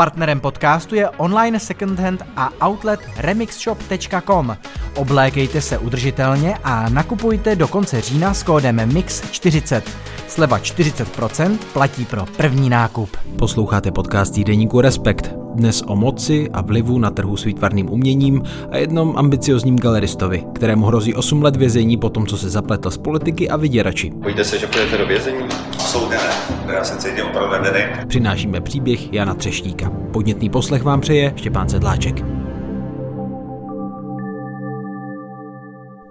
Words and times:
Partnerem 0.00 0.40
podcastu 0.40 0.94
je 0.94 1.08
online 1.08 1.60
secondhand 1.60 2.22
a 2.36 2.68
outlet 2.68 3.00
remixshop.com. 3.16 4.56
Oblékejte 4.96 5.60
se 5.60 5.78
udržitelně 5.78 6.54
a 6.64 6.88
nakupujte 6.88 7.56
do 7.56 7.68
konce 7.68 8.00
října 8.00 8.34
s 8.34 8.42
kódem 8.42 8.76
MIX40. 8.76 9.82
Sleva 10.28 10.58
40% 10.58 11.58
platí 11.72 12.04
pro 12.04 12.26
první 12.36 12.70
nákup. 12.70 13.16
Posloucháte 13.38 13.92
podcast 13.92 14.34
týdeníku 14.34 14.80
Respekt. 14.80 15.39
Dnes 15.54 15.82
o 15.86 15.96
moci 15.96 16.50
a 16.52 16.60
vlivu 16.60 16.98
na 16.98 17.10
trhu 17.10 17.36
s 17.36 17.44
výtvarným 17.44 17.92
uměním 17.92 18.42
a 18.70 18.76
jednom 18.76 19.14
ambiciozním 19.16 19.76
galeristovi, 19.76 20.44
kterému 20.54 20.86
hrozí 20.86 21.14
8 21.14 21.42
let 21.42 21.56
vězení 21.56 21.96
po 21.96 22.10
tom, 22.10 22.26
co 22.26 22.38
se 22.38 22.50
zapletl 22.50 22.90
z 22.90 22.98
politiky 22.98 23.48
a 23.48 23.56
vyděrači. 23.56 24.10
Bojíte 24.10 24.44
se, 24.44 24.58
že 24.58 24.66
půjdete 24.66 24.98
do 24.98 25.06
vězení? 25.06 25.44
Absolutně 25.72 26.16
ne. 26.16 26.74
Já 26.74 26.84
jsem 26.84 26.98
cítím 26.98 27.24
opravdu 27.24 27.50
vedený. 27.50 27.84
Přinášíme 28.08 28.60
příběh 28.60 29.12
Jana 29.12 29.34
Třeštíka. 29.34 29.90
Podnětný 30.12 30.50
poslech 30.50 30.82
vám 30.82 31.00
přeje 31.00 31.32
Štěpán 31.36 31.68
Sedláček. 31.68 32.24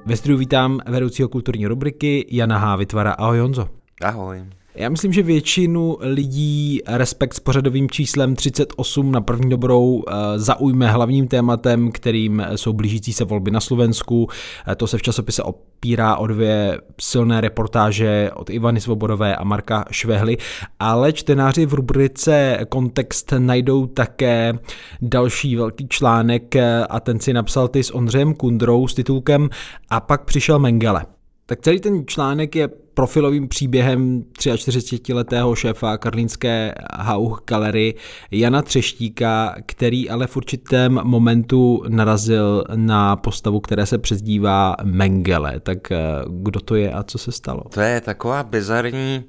Ve 0.06 0.18
studiu 0.18 0.38
vítám 0.40 0.80
vedoucího 0.88 1.30
kulturní 1.30 1.68
rubriky 1.68 2.26
Jana 2.32 2.58
H. 2.58 2.76
Vytvara. 2.76 3.12
Ahoj 3.12 3.40
Honzo. 3.40 3.68
Ahoj. 4.04 4.59
Já 4.80 4.90
myslím, 4.90 5.14
že 5.14 5.24
většinu 5.24 5.98
lidí 6.02 6.82
Respekt 6.88 7.34
s 7.34 7.40
pořadovým 7.40 7.90
číslem 7.90 8.36
38 8.36 9.12
na 9.12 9.22
první 9.22 9.50
dobrou 9.50 10.04
eh, 10.08 10.14
zaujme 10.36 10.88
hlavním 10.88 11.28
tématem, 11.28 11.92
kterým 11.92 12.46
jsou 12.56 12.74
blížící 12.74 13.14
se 13.14 13.26
volby 13.26 13.52
na 13.52 13.60
Slovensku. 13.60 14.28
Eh, 14.68 14.76
to 14.76 14.88
se 14.88 14.98
v 14.98 15.02
časopise 15.02 15.44
opírá 15.44 16.18
o 16.18 16.28
dvě 16.28 16.82
silné 17.02 17.42
reportáže 17.42 18.32
od 18.36 18.50
Ivany 18.50 18.82
Svobodové 18.82 19.36
a 19.36 19.44
Marka 19.44 19.86
Švehly, 19.92 20.38
ale 20.80 21.14
čtenáři 21.14 21.66
v 21.66 21.74
rubrice 21.74 22.60
Kontext 22.70 23.34
najdou 23.38 23.86
také 23.88 24.54
další 25.02 25.56
velký 25.56 25.88
článek 25.88 26.56
eh, 26.56 26.86
a 26.90 27.00
ten 27.00 27.20
si 27.20 27.34
napsal 27.34 27.68
ty 27.68 27.84
s 27.84 27.96
Ondřejem 27.96 28.34
Kundrou 28.34 28.88
s 28.88 28.94
titulkem 28.94 29.50
A 29.90 30.00
pak 30.00 30.26
přišel 30.26 30.60
Mengele. 30.60 31.19
Tak 31.50 31.62
celý 31.62 31.80
ten 31.80 32.08
článek 32.08 32.56
je 32.56 32.68
profilovým 32.94 33.48
příběhem 33.48 34.24
43-letého 34.40 35.56
šéfa 35.56 35.98
karlínské 35.98 36.76
Hauch 36.94 37.42
Galery 37.48 37.96
Jana 38.32 38.62
Třeštíka, 38.62 39.56
který 39.66 40.10
ale 40.10 40.28
v 40.28 40.38
určitém 40.38 41.00
momentu 41.04 41.84
narazil 41.88 42.64
na 42.76 43.16
postavu, 43.16 43.60
které 43.60 43.86
se 43.86 43.98
přezdívá 43.98 44.76
Mengele. 44.84 45.60
Tak 45.60 45.92
eh, 45.92 45.98
kdo 46.30 46.60
to 46.60 46.76
je 46.76 46.94
a 46.94 47.04
co 47.04 47.18
se 47.18 47.32
stalo? 47.32 47.62
To 47.74 47.82
je 47.82 48.02
taková 48.02 48.44
bizarní 48.44 49.24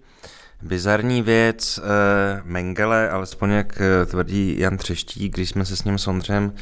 Bizarní 0.62 1.22
věc, 1.22 1.80
eh, 1.82 2.42
Mengele, 2.44 3.10
alespoň 3.10 3.50
jak 3.50 3.80
eh, 3.80 4.06
tvrdí 4.06 4.58
Jan 4.58 4.76
Třeštík, 4.76 5.34
když 5.34 5.48
jsme 5.48 5.64
se 5.64 5.76
s 5.76 5.84
ním 5.84 5.98
s 5.98 6.06
Ondřem 6.08 6.52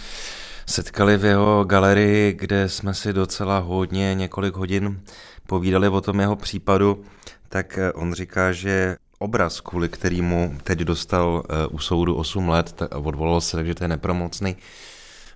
setkali 0.69 1.17
v 1.17 1.25
jeho 1.25 1.65
galerii, 1.65 2.33
kde 2.33 2.69
jsme 2.69 2.95
si 2.95 3.13
docela 3.13 3.59
hodně, 3.59 4.15
několik 4.15 4.55
hodin 4.55 5.01
povídali 5.49 5.89
o 5.89 6.01
tom 6.01 6.21
jeho 6.21 6.37
případu, 6.37 7.05
tak 7.49 7.79
eh, 7.79 7.93
on 7.93 8.13
říká, 8.13 8.53
že 8.53 8.97
obraz, 9.19 9.61
kvůli 9.61 9.89
kterýmu 9.89 10.59
teď 10.63 10.79
dostal 10.79 11.43
eh, 11.43 11.67
u 11.67 11.79
soudu 11.79 12.15
8 12.15 12.49
let 12.49 12.83
odvolal 12.95 13.41
se, 13.41 13.57
takže 13.57 13.75
to 13.75 13.85
je 13.85 13.89
nepromocný 13.89 14.57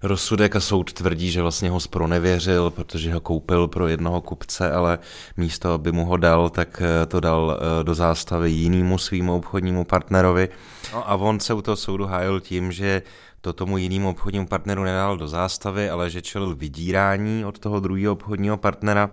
rozsudek 0.03 0.57
a 0.57 0.61
soud 0.61 0.93
tvrdí, 0.93 1.31
že 1.31 1.43
vlastně 1.43 1.71
ho 1.71 1.81
spronevěřil, 1.81 2.71
protože 2.71 3.15
ho 3.15 3.21
koupil 3.21 3.69
pro 3.69 3.89
jednoho 3.89 4.21
kupce, 4.21 4.73
ale 4.73 4.99
místo, 5.37 5.73
aby 5.73 5.93
mu 5.93 6.05
ho 6.05 6.17
dal, 6.17 6.51
tak 6.51 6.83
eh, 6.85 7.07
to 7.07 7.21
dal 7.21 7.61
do 7.83 7.95
zástavy 7.95 8.51
jinému 8.51 8.99
svýmu 8.99 9.37
obchodnímu 9.37 9.85
partnerovi. 9.85 10.49
No 10.93 11.11
a 11.11 11.15
on 11.15 11.41
se 11.41 11.55
u 11.55 11.63
toho 11.63 11.77
soudu 11.77 12.07
hájil 12.07 12.41
tím, 12.41 12.73
že 12.73 13.03
to 13.41 13.53
tomu 13.53 13.79
jinému 13.79 14.11
obchodnímu 14.11 14.47
partneru 14.47 14.85
nedal 14.85 15.17
do 15.17 15.29
zástavy, 15.29 15.91
ale 15.91 16.11
že 16.11 16.23
čelil 16.23 16.55
vydírání 16.55 17.45
od 17.45 17.59
toho 17.59 17.81
druhého 17.81 18.13
obchodního 18.13 18.57
partnera. 18.57 19.11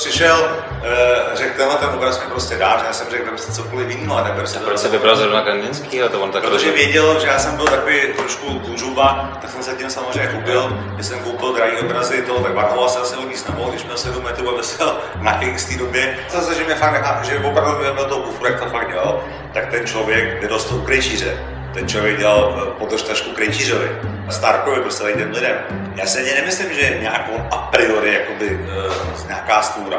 Přišel, 0.00 0.36
uh, 0.40 1.34
řekl, 1.34 1.56
tenhle 1.56 1.76
ten 1.76 1.88
obraz 1.88 2.20
mi 2.20 2.30
prostě 2.30 2.56
dáš, 2.56 2.80
já 2.86 2.92
jsem 2.92 3.06
řekl, 3.10 3.24
vem 3.24 3.38
si 3.38 3.52
cokoliv 3.52 3.88
jiného 3.88 4.16
a 4.16 4.24
neber 4.24 4.46
si 4.46 4.58
to. 4.58 4.64
Proč 4.64 4.78
se 4.78 4.88
vybral 4.88 5.16
zrovna 5.16 5.42
Kandinský? 5.42 6.00
To 6.10 6.20
on 6.20 6.30
tak 6.30 6.42
Protože 6.42 6.72
věděl, 6.72 7.20
že 7.20 7.26
já 7.26 7.38
jsem 7.38 7.56
byl 7.56 7.66
takový 7.66 8.00
trošku 8.16 8.58
kůžuba, 8.58 9.38
tak 9.40 9.50
jsem 9.50 9.62
se 9.62 9.74
tím 9.74 9.90
samozřejmě 9.90 10.26
koupil, 10.26 10.78
když 10.94 11.06
jsem 11.06 11.18
koupil 11.18 11.52
drahý 11.52 11.72
obrazy, 11.78 12.22
to, 12.22 12.40
tak 12.40 12.54
Varhova 12.54 12.88
se 12.88 12.98
asi 12.98 13.16
hodně 13.16 13.36
nemohl, 13.48 13.70
když 13.70 13.84
měl 13.84 13.96
7 13.96 14.24
metrů 14.24 14.48
a 14.48 14.56
vesel 14.56 14.98
na 15.20 15.32
Kings 15.32 15.64
té 15.64 15.76
době. 15.76 16.18
Zase, 16.30 16.54
že 16.54 16.64
mě 16.64 16.74
fakt 16.74 17.24
že 17.24 17.38
opravdu 17.38 17.78
měl 17.78 18.04
to 18.04 18.18
bufru, 18.18 18.46
jak 18.46 18.60
to 18.60 18.70
fakt 18.70 18.88
dělal, 18.88 19.24
tak 19.54 19.70
ten 19.70 19.86
člověk 19.86 20.42
nedostal 20.42 20.78
u 20.78 20.80
krejčíře 20.80 21.59
ten 21.74 21.88
člověk 21.88 22.18
dělal 22.18 22.62
eh, 22.62 22.78
podržtašku 22.78 23.30
Krejčířovi, 23.30 23.88
Starkovi, 24.30 24.80
prostě 24.80 25.04
lidem 25.04 25.30
lidem. 25.30 25.56
Já 25.94 26.06
se 26.06 26.18
ani 26.18 26.34
nemyslím, 26.34 26.74
že 26.74 26.80
je 26.80 27.00
nějakou 27.00 27.32
a 27.50 27.56
priori 27.56 28.14
jakoby, 28.14 28.54
uh, 28.54 29.26
nějaká 29.26 29.62
stůra. 29.62 29.98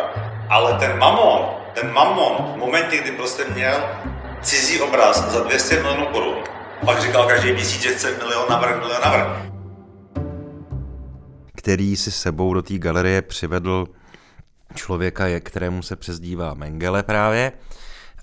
Ale 0.50 0.74
ten 0.74 0.98
mamon, 0.98 1.50
ten 1.74 1.94
mamon 1.94 2.54
v 2.54 2.58
momentě, 2.58 2.98
kdy 2.98 3.12
prostě 3.12 3.44
měl 3.54 3.90
cizí 4.42 4.82
obraz 4.82 5.32
za 5.32 5.44
200 5.44 5.76
milionů 5.82 6.06
korun, 6.06 6.44
pak 6.86 7.02
říkal 7.02 7.28
každý 7.28 7.54
měsíc, 7.54 7.82
že 7.82 7.90
chce 7.90 8.18
milion 8.18 8.46
navrh, 8.50 8.80
milion 8.80 9.02
navrh. 9.06 9.28
Který 11.56 11.96
si 11.96 12.12
sebou 12.12 12.54
do 12.54 12.62
té 12.62 12.78
galerie 12.78 13.22
přivedl 13.22 13.86
člověka, 14.76 15.26
kterému 15.40 15.82
se 15.82 15.96
přezdívá 15.96 16.54
Mengele 16.54 17.04
právě, 17.04 17.52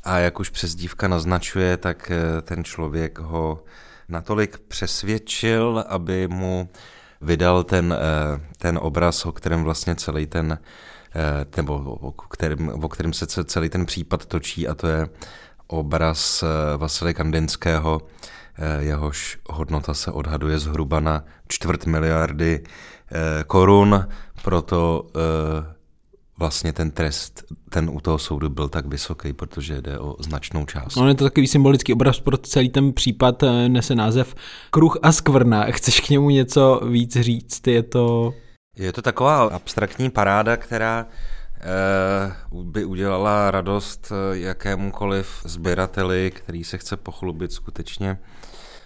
a 0.04 0.18
jak 0.18 0.40
už 0.40 0.50
přezdívka 0.50 1.08
naznačuje, 1.08 1.76
tak 1.76 2.10
eh, 2.10 2.42
ten 2.42 2.64
člověk 2.64 3.18
ho 3.18 3.64
natolik 4.08 4.58
přesvědčil, 4.58 5.84
aby 5.88 6.28
mu 6.28 6.68
vydal 7.20 7.64
ten, 7.64 7.96
eh, 7.98 8.40
ten 8.58 8.78
obraz, 8.82 9.26
o 9.26 9.32
kterém 9.32 9.64
vlastně 9.64 9.94
celý 9.94 10.26
ten, 10.26 10.58
eh, 11.14 11.44
nebo 11.56 11.74
o 12.00 12.12
kterém, 12.12 12.68
o 12.68 12.88
kterém 12.88 13.12
se 13.12 13.26
celý 13.44 13.68
ten 13.68 13.86
případ 13.86 14.26
točí 14.26 14.68
a 14.68 14.74
to 14.74 14.86
je 14.86 15.08
obraz 15.66 16.44
Vasily 16.76 17.14
Kandinského, 17.14 18.00
jehož 18.78 19.38
hodnota 19.50 19.94
se 19.94 20.12
odhaduje 20.12 20.58
zhruba 20.58 21.00
na 21.00 21.24
čtvrt 21.48 21.86
miliardy 21.86 22.64
korun, 23.46 24.08
proto 24.42 25.06
vlastně 26.38 26.72
ten 26.72 26.90
trest, 26.90 27.44
ten 27.70 27.90
u 27.90 28.00
toho 28.00 28.18
soudu 28.18 28.48
byl 28.48 28.68
tak 28.68 28.86
vysoký, 28.86 29.32
protože 29.32 29.82
jde 29.82 29.98
o 29.98 30.16
značnou 30.22 30.66
část. 30.66 30.96
On 30.96 31.08
je 31.08 31.14
to 31.14 31.24
takový 31.24 31.46
symbolický 31.46 31.92
obraz 31.92 32.20
pro 32.20 32.36
celý 32.36 32.68
ten 32.68 32.92
případ, 32.92 33.42
eh, 33.42 33.68
nese 33.68 33.94
název 33.94 34.34
Kruh 34.70 34.96
a 35.02 35.12
skvrna. 35.12 35.64
Chceš 35.70 36.00
k 36.00 36.08
němu 36.08 36.30
něco 36.30 36.80
víc 36.88 37.16
říct? 37.20 37.66
Je 37.66 37.82
to... 37.82 38.34
Je 38.76 38.92
to 38.92 39.02
taková 39.02 39.42
abstraktní 39.42 40.10
paráda, 40.10 40.56
která 40.56 41.06
eh, 41.56 42.32
by 42.62 42.84
udělala 42.84 43.50
radost 43.50 44.12
eh, 44.12 44.38
jakémukoliv 44.38 45.42
sběrateli, 45.44 46.32
který 46.34 46.64
se 46.64 46.78
chce 46.78 46.96
pochlubit 46.96 47.52
skutečně 47.52 48.18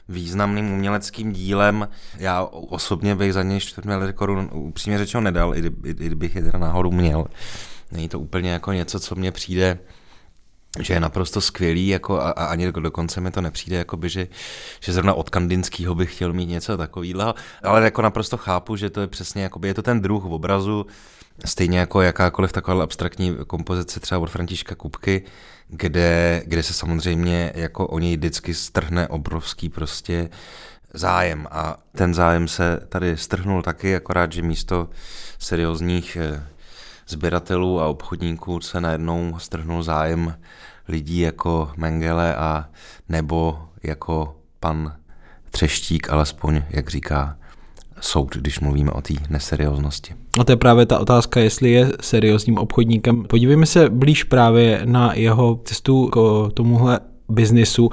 významným 0.08 0.72
uměleckým 0.72 1.32
dílem. 1.32 1.88
Já 2.18 2.42
osobně 2.50 3.14
bych 3.14 3.32
za 3.32 3.42
něj 3.42 3.60
4 3.60 3.88
miliardy 3.88 4.12
korun 4.12 4.50
upřímně 4.52 4.98
řečeno 4.98 5.20
nedal, 5.20 5.56
i, 5.56 5.60
i, 5.60 5.90
i 5.90 5.94
kdybych 5.94 6.36
je 6.36 6.42
teda 6.42 6.58
náhodou 6.58 6.90
měl. 6.90 7.26
Není 7.92 8.08
to 8.08 8.20
úplně 8.20 8.50
jako 8.50 8.72
něco, 8.72 9.00
co 9.00 9.14
mně 9.14 9.32
přijde 9.32 9.78
že 10.80 10.94
je 10.94 11.00
naprosto 11.00 11.40
skvělý 11.40 11.88
jako 11.88 12.20
a, 12.20 12.30
a 12.30 12.44
ani 12.44 12.72
dokonce 12.72 13.20
mi 13.20 13.30
to 13.30 13.40
nepřijde, 13.40 13.76
jakoby, 13.76 14.08
že, 14.08 14.28
že 14.80 14.92
zrovna 14.92 15.14
od 15.14 15.30
Kandinského 15.30 15.94
bych 15.94 16.14
chtěl 16.14 16.32
mít 16.32 16.46
něco 16.46 16.76
takového, 16.76 17.34
ale 17.62 17.84
jako 17.84 18.02
naprosto 18.02 18.36
chápu, 18.36 18.76
že 18.76 18.90
to 18.90 19.00
je 19.00 19.06
přesně, 19.06 19.42
jakoby, 19.42 19.68
je 19.68 19.74
to 19.74 19.82
ten 19.82 20.00
druh 20.00 20.24
v 20.24 20.32
obrazu, 20.32 20.86
stejně 21.44 21.78
jako 21.78 22.02
jakákoliv 22.02 22.52
taková 22.52 22.84
abstraktní 22.84 23.36
kompozice 23.46 24.00
třeba 24.00 24.18
od 24.18 24.30
Františka 24.30 24.74
Kupky, 24.74 25.22
kde, 25.68 26.42
kde 26.46 26.62
se 26.62 26.72
samozřejmě 26.72 27.52
jako 27.54 27.86
o 27.86 27.98
něj 27.98 28.16
vždycky 28.16 28.54
strhne 28.54 29.08
obrovský 29.08 29.68
prostě 29.68 30.30
zájem. 30.94 31.46
A 31.50 31.76
ten 31.96 32.14
zájem 32.14 32.48
se 32.48 32.80
tady 32.88 33.16
strhnul 33.16 33.62
taky, 33.62 33.96
akorát, 33.96 34.32
že 34.32 34.42
místo 34.42 34.88
seriózních 35.38 36.16
eh, 36.16 36.46
sběratelů 37.08 37.80
a 37.80 37.86
obchodníků 37.86 38.60
se 38.60 38.80
najednou 38.80 39.38
strhnul 39.38 39.82
zájem 39.82 40.38
lidí 40.88 41.20
jako 41.20 41.72
Mengele 41.76 42.36
a 42.36 42.68
nebo 43.08 43.68
jako 43.82 44.36
pan 44.60 44.96
Třeštík, 45.50 46.10
alespoň, 46.10 46.62
jak 46.70 46.88
říká 46.88 47.36
soud, 48.02 48.36
když 48.36 48.60
mluvíme 48.60 48.90
o 48.90 49.00
té 49.00 49.14
neserióznosti. 49.30 50.14
A 50.40 50.44
to 50.44 50.52
je 50.52 50.56
právě 50.56 50.86
ta 50.86 50.98
otázka, 50.98 51.40
jestli 51.40 51.70
je 51.70 51.92
seriózním 52.00 52.58
obchodníkem. 52.58 53.24
Podívejme 53.24 53.66
se 53.66 53.90
blíž 53.90 54.24
právě 54.24 54.80
na 54.84 55.14
jeho 55.14 55.60
cestu 55.64 56.06
k 56.06 56.48
tomuhle 56.54 57.00
biznisu. 57.28 57.90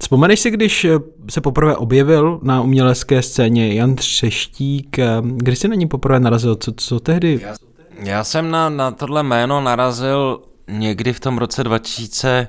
Vzpomeneš 0.00 0.40
si, 0.40 0.50
když 0.50 0.86
se 1.30 1.40
poprvé 1.40 1.76
objevil 1.76 2.40
na 2.42 2.62
umělecké 2.62 3.22
scéně 3.22 3.74
Jan 3.74 3.94
Třeštík, 3.94 4.96
kdy 5.22 5.56
jsi 5.56 5.68
na 5.68 5.74
ní 5.74 5.86
poprvé 5.86 6.20
narazil? 6.20 6.56
Co, 6.56 6.72
co 6.72 7.00
tehdy? 7.00 7.40
Já, 7.42 7.54
já 8.02 8.24
jsem 8.24 8.50
na, 8.50 8.68
na 8.68 8.90
tohle 8.90 9.22
jméno 9.22 9.60
narazil 9.60 10.42
někdy 10.68 11.12
v 11.12 11.20
tom 11.20 11.38
roce 11.38 11.64
2000 11.64 12.48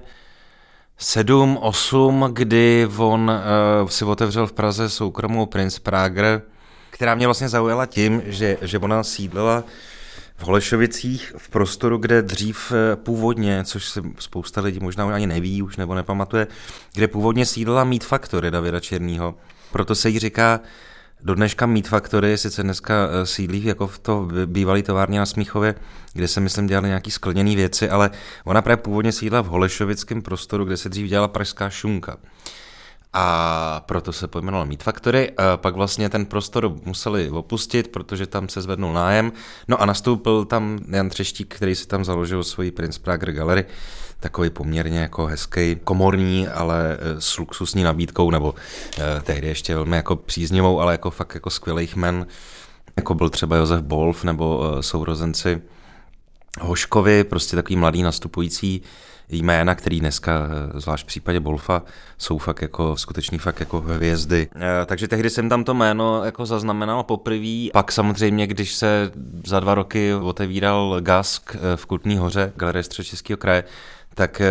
sedm, 0.97 1.57
osm, 1.61 2.25
kdy 2.33 2.87
on 2.97 3.31
uh, 3.81 3.89
si 3.89 4.05
otevřel 4.05 4.47
v 4.47 4.53
Praze 4.53 4.89
soukromou 4.89 5.45
Prince 5.45 5.79
Prager, 5.79 6.41
která 6.99 7.15
mě 7.15 7.27
vlastně 7.27 7.49
zaujala 7.49 7.85
tím, 7.85 8.21
že, 8.25 8.57
že 8.61 8.79
ona 8.79 9.03
sídlila 9.03 9.63
v 10.37 10.43
Holešovicích 10.43 11.33
v 11.37 11.49
prostoru, 11.49 11.97
kde 11.97 12.21
dřív 12.21 12.71
eh, 12.71 12.95
původně, 12.95 13.63
což 13.63 13.89
si 13.89 14.01
spousta 14.19 14.61
lidí 14.61 14.79
možná 14.79 15.15
ani 15.15 15.27
neví 15.27 15.61
už 15.61 15.77
nebo 15.77 15.95
nepamatuje, 15.95 16.47
kde 16.93 17.07
původně 17.07 17.45
sídlila 17.45 17.83
Meat 17.83 18.03
Factory 18.03 18.51
Davida 18.51 18.79
Černýho. 18.79 19.35
Proto 19.71 19.95
se 19.95 20.09
jí 20.09 20.19
říká 20.19 20.59
do 21.23 21.35
dneška 21.35 21.65
Meat 21.65 21.87
Factory, 21.87 22.37
sice 22.37 22.63
dneska 22.63 22.93
eh, 22.93 23.25
sídlí 23.25 23.65
jako 23.65 23.87
v 23.87 23.99
to 23.99 24.27
bývalý 24.45 24.83
továrně 24.83 25.19
na 25.19 25.25
Smíchově, 25.25 25.75
kde 26.13 26.27
se 26.27 26.39
myslím 26.39 26.67
dělali 26.67 26.87
nějaký 26.87 27.11
skleněné 27.11 27.55
věci, 27.55 27.89
ale 27.89 28.11
ona 28.45 28.61
právě 28.61 28.77
původně 28.83 29.11
sídla 29.11 29.41
v 29.41 29.47
Holešovickém 29.47 30.21
prostoru, 30.21 30.65
kde 30.65 30.77
se 30.77 30.89
dřív 30.89 31.09
dělala 31.09 31.27
pražská 31.27 31.69
šunka. 31.69 32.17
A 33.13 33.83
proto 33.85 34.13
se 34.13 34.27
pojmenoval 34.27 34.65
Meat 34.65 34.83
Factory. 34.83 35.31
Pak 35.55 35.75
vlastně 35.75 36.09
ten 36.09 36.25
prostor 36.25 36.73
museli 36.85 37.29
opustit, 37.29 37.87
protože 37.87 38.27
tam 38.27 38.49
se 38.49 38.61
zvednul 38.61 38.93
nájem. 38.93 39.31
No 39.67 39.81
a 39.81 39.85
nastoupil 39.85 40.45
tam 40.45 40.79
Jan 40.89 41.09
Třeštík, 41.09 41.55
který 41.55 41.75
si 41.75 41.87
tam 41.87 42.05
založil 42.05 42.43
svoji 42.43 42.71
Prince 42.71 42.99
Prager 42.99 43.31
Gallery. 43.31 43.65
Takový 44.19 44.49
poměrně 44.49 44.99
jako 44.99 45.25
hezký, 45.25 45.75
komorní, 45.83 46.47
ale 46.47 46.97
eh, 46.99 47.21
s 47.21 47.37
luxusní 47.37 47.83
nabídkou, 47.83 48.31
nebo 48.31 48.55
eh, 48.97 49.21
tehdy 49.23 49.47
ještě 49.47 49.75
velmi 49.75 49.95
jako 49.95 50.15
příznivou, 50.15 50.79
ale 50.79 50.93
jako 50.93 51.11
fakt 51.11 51.33
jako 51.33 51.49
skvělých 51.49 51.95
men, 51.95 52.27
jako 52.97 53.13
byl 53.13 53.29
třeba 53.29 53.55
Josef 53.55 53.81
Bolf 53.81 54.23
nebo 54.23 54.73
eh, 54.77 54.83
sourozenci 54.83 55.61
Hoškovi, 56.61 57.23
prostě 57.23 57.55
takový 57.55 57.75
mladý 57.75 58.03
nastupující 58.03 58.81
jména, 59.29 59.75
který 59.75 59.99
dneska, 59.99 60.47
eh, 60.75 60.79
zvlášť 60.79 61.03
v 61.03 61.07
případě 61.07 61.39
Bolfa, 61.39 61.83
jsou 62.17 62.37
fakt 62.37 62.61
jako 62.61 62.97
skutečný 62.97 63.37
fakt 63.37 63.59
jako 63.59 63.81
hvězdy. 63.81 64.47
Eh, 64.55 64.85
takže 64.85 65.07
tehdy 65.07 65.29
jsem 65.29 65.49
tam 65.49 65.63
to 65.63 65.73
jméno 65.73 66.23
jako 66.23 66.45
zaznamenal 66.45 67.03
poprvé. 67.03 67.67
Pak 67.73 67.91
samozřejmě, 67.91 68.47
když 68.47 68.75
se 68.75 69.11
za 69.45 69.59
dva 69.59 69.75
roky 69.75 70.13
otevíral 70.13 70.97
Gask 70.99 71.55
eh, 71.55 71.77
v 71.77 71.85
Kultní 71.85 72.17
hoře, 72.17 72.53
Galerie 72.55 72.83
Středočeského 72.83 73.37
kraje, 73.37 73.63
tak 74.15 74.41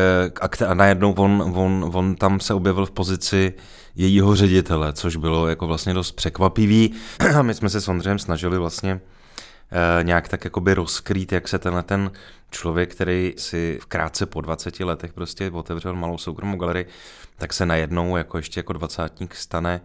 a 0.66 0.74
najednou 0.74 1.12
on, 1.12 1.52
on, 1.56 1.90
on 1.94 2.14
tam 2.14 2.40
se 2.40 2.54
objevil 2.54 2.86
v 2.86 2.90
pozici 2.90 3.54
jejího 3.96 4.36
ředitele, 4.36 4.92
což 4.92 5.16
bylo 5.16 5.48
jako 5.48 5.66
vlastně 5.66 5.94
dost 5.94 6.12
překvapivý. 6.12 6.94
My 7.42 7.54
jsme 7.54 7.68
se 7.68 7.80
s 7.80 7.88
Ondřejem 7.88 8.18
snažili 8.18 8.58
vlastně 8.58 9.00
nějak 10.02 10.28
tak 10.28 10.44
jakoby 10.44 10.74
rozkrýt, 10.74 11.32
jak 11.32 11.48
se 11.48 11.58
tenhle 11.58 11.82
ten 11.82 12.10
člověk, 12.50 12.94
který 12.94 13.34
si 13.36 13.78
v 13.82 13.86
krátce 13.86 14.26
po 14.26 14.40
20 14.40 14.80
letech 14.80 15.12
prostě 15.12 15.50
otevřel 15.50 15.94
malou 15.94 16.18
soukromou 16.18 16.56
galerii, 16.56 16.86
tak 17.36 17.52
se 17.52 17.66
najednou 17.66 18.16
jako 18.16 18.36
ještě 18.36 18.60
jako 18.60 18.72
dvacátník 18.72 19.34
stane 19.34 19.80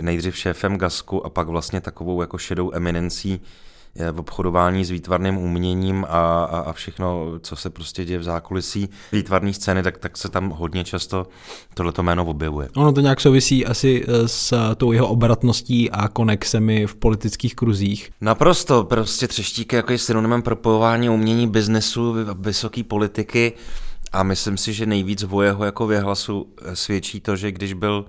nejdřív 0.00 0.36
šéfem 0.36 0.78
Gasku 0.78 1.26
a 1.26 1.30
pak 1.30 1.48
vlastně 1.48 1.80
takovou 1.80 2.20
jako 2.20 2.38
šedou 2.38 2.74
eminencí 2.74 3.40
v 4.12 4.20
obchodování 4.20 4.84
s 4.84 4.90
výtvarným 4.90 5.38
uměním 5.38 6.04
a, 6.08 6.44
a, 6.44 6.58
a 6.60 6.72
všechno, 6.72 7.38
co 7.40 7.56
se 7.56 7.70
prostě 7.70 8.04
děje 8.04 8.18
v 8.18 8.22
zákulisí 8.22 8.88
výtvarné 9.12 9.52
scény, 9.52 9.82
tak, 9.82 9.98
tak 9.98 10.16
se 10.16 10.28
tam 10.28 10.50
hodně 10.50 10.84
často 10.84 11.26
tohleto 11.74 12.02
jméno 12.02 12.24
objevuje. 12.24 12.68
Ono 12.76 12.92
to 12.92 13.00
nějak 13.00 13.20
souvisí 13.20 13.66
asi 13.66 14.04
eh, 14.08 14.28
s 14.28 14.74
tou 14.76 14.92
jeho 14.92 15.08
obratností 15.08 15.90
a 15.90 16.08
konexemi 16.08 16.86
v 16.86 16.94
politických 16.96 17.54
kruzích. 17.54 18.10
Naprosto, 18.20 18.84
prostě 18.84 19.28
třeštík 19.28 19.72
jako 19.72 19.92
je 19.92 19.98
synonymem 19.98 20.42
propojování 20.42 21.10
umění, 21.10 21.48
biznesu, 21.48 22.14
vysoké 22.38 22.84
politiky 22.84 23.52
a 24.12 24.22
myslím 24.22 24.56
si, 24.56 24.72
že 24.72 24.86
nejvíc 24.86 25.24
o 25.30 25.42
jeho 25.42 25.64
jako 25.64 25.86
věhlasu 25.86 26.46
svědčí 26.74 27.20
to, 27.20 27.36
že 27.36 27.52
když 27.52 27.72
byl 27.72 28.04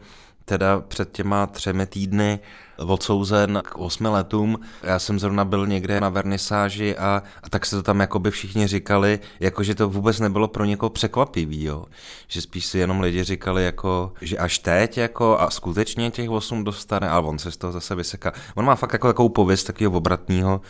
teda 0.50 0.82
před 0.88 1.12
těma 1.12 1.48
třemi 1.48 1.86
týdny 1.86 2.40
odsouzen 2.78 3.62
k 3.66 3.78
osmi 3.78 4.08
letům. 4.08 4.60
Já 4.84 5.00
jsem 5.00 5.20
zrovna 5.20 5.46
byl 5.46 5.68
někde 5.68 6.02
na 6.02 6.10
vernisáži 6.10 6.98
a, 6.98 7.24
a 7.44 7.50
tak 7.50 7.66
se 7.66 7.76
to 7.76 7.84
tam 7.84 8.00
jakoby 8.00 8.32
všichni 8.32 8.68
říkali, 8.68 9.20
jako 9.40 9.64
že 9.64 9.76
to 9.76 9.90
vůbec 9.90 10.20
nebylo 10.20 10.48
pro 10.48 10.66
někoho 10.66 10.90
překvapivý, 10.90 11.64
jo. 11.64 11.86
Že 12.28 12.42
spíš 12.42 12.66
si 12.66 12.78
jenom 12.78 13.00
lidi 13.00 13.24
říkali, 13.24 13.66
jako, 13.66 14.14
že 14.22 14.38
až 14.38 14.60
teď, 14.60 14.98
jako 14.98 15.40
a 15.40 15.50
skutečně 15.50 16.12
těch 16.12 16.30
osm 16.30 16.64
dostane, 16.64 17.10
ale 17.10 17.28
on 17.28 17.40
se 17.40 17.52
z 17.52 17.58
toho 17.58 17.74
zase 17.74 17.96
vyseká. 17.96 18.34
On 18.56 18.66
má 18.66 18.76
fakt 18.76 18.94
jako 18.94 19.08
takovou 19.08 19.30
pověst 19.30 19.64
takového 19.64 19.98
obratního, 19.98 20.62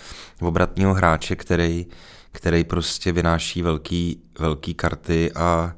obratního 0.41 0.93
hráče, 0.93 1.35
který, 1.35 1.87
který 2.31 2.63
prostě 2.63 3.11
vynáší 3.11 3.61
velký, 3.61 4.21
velký 4.39 4.73
karty 4.73 5.31
a 5.35 5.73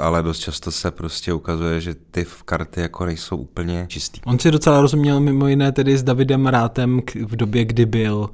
ale 0.00 0.22
dost 0.22 0.38
často 0.38 0.70
se 0.70 0.90
prostě 0.90 1.32
ukazuje, 1.32 1.80
že 1.80 1.94
ty 2.10 2.26
karty 2.44 2.80
jako 2.80 3.06
nejsou 3.06 3.36
úplně 3.36 3.86
čistý. 3.88 4.20
On 4.26 4.38
si 4.38 4.50
docela 4.50 4.80
rozuměl 4.80 5.20
mimo 5.20 5.48
jiné 5.48 5.72
tedy 5.72 5.98
s 5.98 6.02
Davidem 6.02 6.46
Rátem 6.46 7.00
v 7.26 7.36
době, 7.36 7.64
kdy 7.64 7.86
byl 7.86 8.16
uh, 8.16 8.28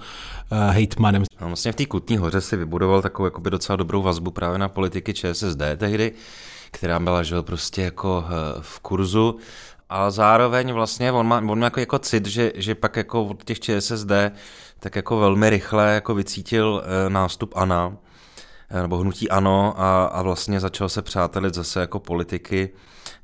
hejtmanem. 0.71 1.23
No, 1.41 1.47
vlastně 1.47 1.73
v 1.73 1.77
té 1.77 1.87
Kutní 1.87 2.17
hoře 2.17 2.41
si 2.41 2.57
vybudoval 2.57 3.03
takovou 3.03 3.27
jakoby 3.27 3.51
docela 3.51 3.77
dobrou 3.77 4.03
vazbu 4.03 4.31
právě 4.31 4.59
na 4.59 4.69
politiky 4.69 5.15
ČSSD 5.15 5.63
tehdy, 5.77 6.13
která 6.71 6.99
byla 6.99 7.23
že 7.23 7.43
prostě 7.43 7.83
jako 7.83 8.25
uh, 8.27 8.33
v 8.61 8.81
kurzu 8.81 9.37
a 9.89 10.11
zároveň 10.11 10.73
vlastně 10.73 11.13
on 11.13 11.27
má, 11.27 11.39
on 11.39 11.59
má 11.59 11.67
jako, 11.67 11.81
jako 11.81 11.99
cit, 11.99 12.27
že, 12.27 12.53
že 12.55 12.75
pak 12.75 12.97
jako 12.97 13.25
od 13.25 13.45
těch 13.45 13.61
ČSSD 13.61 14.13
tak 14.81 14.97
jako 14.97 15.19
velmi 15.19 15.51
rychle 15.51 15.95
jako 15.95 16.15
vycítil 16.15 16.83
uh, 17.07 17.13
nástup 17.13 17.53
ANA, 17.57 17.93
Eh, 17.93 18.08
nebo 18.83 18.97
hnutí 18.99 19.31
ANO 19.31 19.75
a, 19.81 20.05
a 20.05 20.23
vlastně 20.23 20.61
začal 20.61 20.89
se 20.89 21.03
přátelit 21.03 21.55
zase 21.55 21.81
jako 21.81 21.99
politiky 21.99 22.71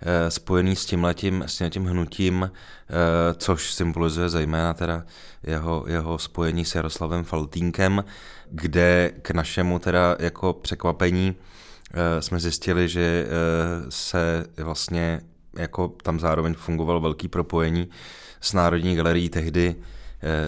eh, 0.01 0.31
spojený 0.31 0.77
s 0.77 0.87
tímhletím, 0.87 1.45
s 1.47 1.71
tím 1.71 1.85
hnutím, 1.85 2.51
eh, 2.51 3.35
což 3.35 3.73
symbolizuje 3.73 4.29
zejména 4.29 4.75
teda 4.75 5.05
jeho, 5.43 5.85
jeho 5.89 6.19
spojení 6.19 6.65
s 6.65 6.75
Jaroslavem 6.75 7.25
Faltínkem, 7.25 8.05
kde 8.51 9.13
k 9.23 9.31
našemu 9.31 9.79
teda 9.79 10.17
jako 10.19 10.53
překvapení 10.53 11.35
jsme 12.21 12.41
zjistili, 12.41 12.89
že 12.89 13.27
se 13.89 14.47
vlastně 14.57 15.21
jako 15.59 15.89
tam 16.03 16.21
zároveň 16.21 16.55
fungovalo 16.55 17.01
velký 17.01 17.29
propojení 17.29 17.89
s 18.41 18.53
Národní 18.53 18.97
galerií 18.97 19.29
tehdy 19.29 19.77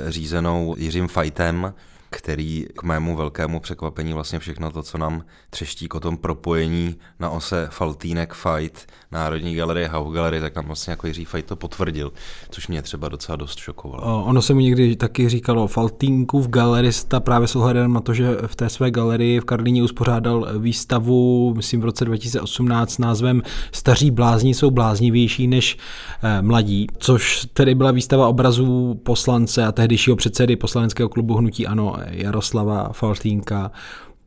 řízenou 0.09 0.75
Jiřím 0.79 1.09
Fajtem, 1.09 1.75
který 2.11 2.67
k 2.76 2.82
mému 2.82 3.17
velkému 3.17 3.61
překvapení 3.61 4.12
vlastně 4.12 4.38
všechno 4.38 4.70
to, 4.70 4.82
co 4.82 4.99
nám 4.99 5.23
třeští 5.50 5.88
o 5.88 6.00
tom 6.00 6.17
propojení 6.17 6.97
na 7.20 7.31
ose 7.31 7.69
Faltínek 7.70 8.35
Fight, 8.35 8.87
Národní 9.12 9.55
galerie, 9.55 9.88
Hau 9.88 10.11
galerie, 10.11 10.41
tak 10.41 10.56
nám 10.56 10.67
vlastně 10.67 10.91
jako 10.91 11.06
Jiří 11.06 11.25
Fight 11.25 11.49
to 11.49 11.56
potvrdil, 11.56 12.12
což 12.50 12.69
mě 12.69 12.82
třeba 12.82 13.09
docela 13.09 13.37
dost 13.37 13.59
šokovalo. 13.59 14.25
Ono 14.25 14.42
se 14.42 14.54
mu 14.54 14.61
někdy 14.61 14.97
taky 14.97 15.28
říkalo 15.28 15.69
v 15.69 16.49
galerista 16.49 17.21
právě 17.21 17.49
s 17.49 17.57
ohledem 17.57 17.92
na 17.92 18.00
to, 18.00 18.14
že 18.14 18.37
v 18.47 18.57
té 18.57 18.69
své 18.69 18.90
galerii 18.90 19.40
v 19.40 19.45
Karlíně 19.45 19.83
uspořádal 19.83 20.49
výstavu, 20.59 21.54
myslím 21.57 21.81
v 21.81 21.85
roce 21.85 22.04
2018 22.04 22.92
s 22.92 22.99
názvem 22.99 23.42
Staří 23.73 24.11
blázni 24.11 24.54
jsou 24.54 24.71
bláznivější 24.71 25.47
než 25.47 25.78
eh, 26.23 26.42
mladí, 26.42 26.87
což 26.99 27.47
tedy 27.52 27.75
byla 27.75 27.90
výstava 27.90 28.28
obrazů 28.28 29.00
poslance 29.02 29.64
a 29.64 29.73
tehdejšího 29.73 30.16
předsedy 30.16 30.57
poslaneckého 30.57 31.09
klubu 31.09 31.35
Hnutí 31.35 31.66
Ano 31.66 31.97
Jaroslava 32.11 32.89
Faltínka, 32.93 33.71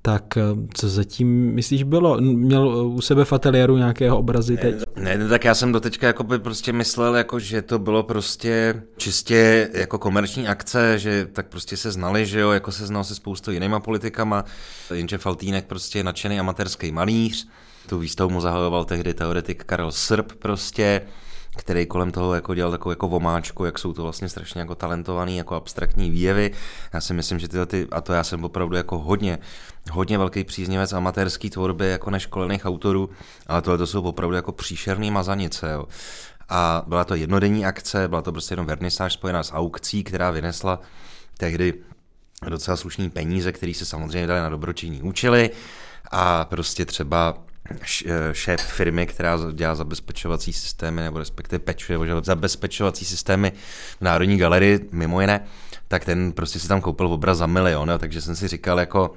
tak 0.02 0.38
eh, 0.38 0.42
co 0.74 0.90
zatím 0.90 1.54
myslíš 1.54 1.84
bylo? 1.84 2.22
Měl 2.22 2.68
u 2.68 3.02
sebe 3.02 3.26
v 3.26 3.34
ateliéru 3.34 3.78
nějakého 3.78 4.18
obrazy 4.18 4.58
teď? 4.58 4.76
Ne, 4.96 5.18
ne, 5.18 5.28
tak 5.28 5.46
já 5.46 5.56
jsem 5.56 5.72
doteďka 5.72 6.08
jako 6.08 6.24
by 6.24 6.40
prostě 6.40 6.74
myslel, 6.74 7.16
jako, 7.16 7.40
že 7.40 7.62
to 7.62 7.80
bylo 7.80 8.04
prostě 8.04 8.82
čistě 8.98 9.70
jako 9.74 9.98
komerční 9.98 10.48
akce, 10.48 11.00
že 11.00 11.28
tak 11.34 11.48
prostě 11.48 11.78
se 11.78 11.92
znali, 11.92 12.26
že 12.26 12.40
jo, 12.40 12.52
jako 12.52 12.72
se 12.72 12.86
znal 12.86 13.04
se 13.04 13.16
spoustou 13.16 13.52
jinýma 13.52 13.80
politikama, 13.80 14.46
jenže 14.94 15.18
Faltínek 15.18 15.66
prostě 15.66 16.00
je 16.00 16.04
nadšený 16.04 16.40
amatérský 16.40 16.92
malíř, 16.92 17.48
tu 17.90 18.00
výstavu 18.00 18.30
mu 18.30 18.42
zahajoval 18.42 18.86
tehdy 18.86 19.14
teoretik 19.14 19.64
Karel 19.64 19.92
Srb 19.92 20.32
prostě, 20.34 21.02
který 21.58 21.86
kolem 21.86 22.12
toho 22.12 22.34
jako 22.34 22.56
dělal 22.56 22.72
takovou 22.72 22.92
jako 22.92 23.08
vomáčku, 23.08 23.66
jak 23.66 23.80
jsou 23.80 23.94
to 23.94 24.04
vlastně 24.04 24.30
strašně 24.30 24.62
jako 24.62 24.76
talentovaný, 24.76 25.38
jako 25.38 25.56
abstraktní 25.56 26.10
výjevy. 26.10 26.52
Já 26.94 27.02
si 27.02 27.14
myslím, 27.14 27.40
že 27.40 27.48
tyhle 27.48 27.66
ty, 27.66 27.88
a 27.92 28.02
to 28.02 28.14
já 28.14 28.24
jsem 28.24 28.44
opravdu 28.44 28.76
jako 28.76 29.00
hodně, 29.00 29.40
hodně 29.92 30.18
velký 30.18 30.44
příznivec 30.44 30.94
amatérský 30.94 31.50
tvorby 31.50 31.90
jako 31.90 32.10
neškolených 32.10 32.66
autorů, 32.66 33.10
ale 33.48 33.62
tohle 33.62 33.78
to 33.78 33.88
jsou 33.88 34.02
opravdu 34.02 34.36
jako 34.36 34.52
příšerný 34.52 35.12
mazanice, 35.12 35.72
jo. 35.72 35.86
A 36.50 36.84
byla 36.88 37.04
to 37.04 37.16
jednodenní 37.16 37.66
akce, 37.66 38.08
byla 38.08 38.22
to 38.22 38.32
prostě 38.32 38.54
jenom 38.54 38.66
vernisáž 38.66 39.14
spojená 39.14 39.44
s 39.44 39.54
aukcí, 39.54 40.04
která 40.04 40.32
vynesla 40.32 40.82
tehdy 41.38 41.74
docela 42.50 42.78
slušný 42.78 43.10
peníze, 43.10 43.52
které 43.52 43.74
se 43.74 43.86
samozřejmě 43.86 44.28
dali 44.28 44.40
na 44.40 44.50
dobročinní 44.50 45.02
účely 45.02 45.50
a 46.12 46.46
prostě 46.46 46.86
třeba 46.86 47.38
šéf 48.32 48.62
firmy, 48.62 49.08
která 49.08 49.38
dělá 49.54 49.76
zabezpečovací 49.76 50.54
systémy, 50.54 51.02
nebo 51.02 51.20
respektive 51.20 51.60
pečuje 51.60 52.00
o 52.00 52.24
zabezpečovací 52.24 53.06
systémy 53.06 53.52
v 53.98 54.02
Národní 54.02 54.38
galerii, 54.38 54.90
mimo 54.92 55.22
jiné, 55.22 55.46
tak 55.88 56.06
ten 56.06 56.32
prostě 56.32 56.60
si 56.60 56.68
tam 56.68 56.82
koupil 56.82 57.08
obraz 57.08 57.38
za 57.38 57.46
milion, 57.46 57.90
jo, 57.90 57.98
takže 57.98 58.22
jsem 58.22 58.36
si 58.36 58.48
říkal 58.48 58.80
jako, 58.80 59.14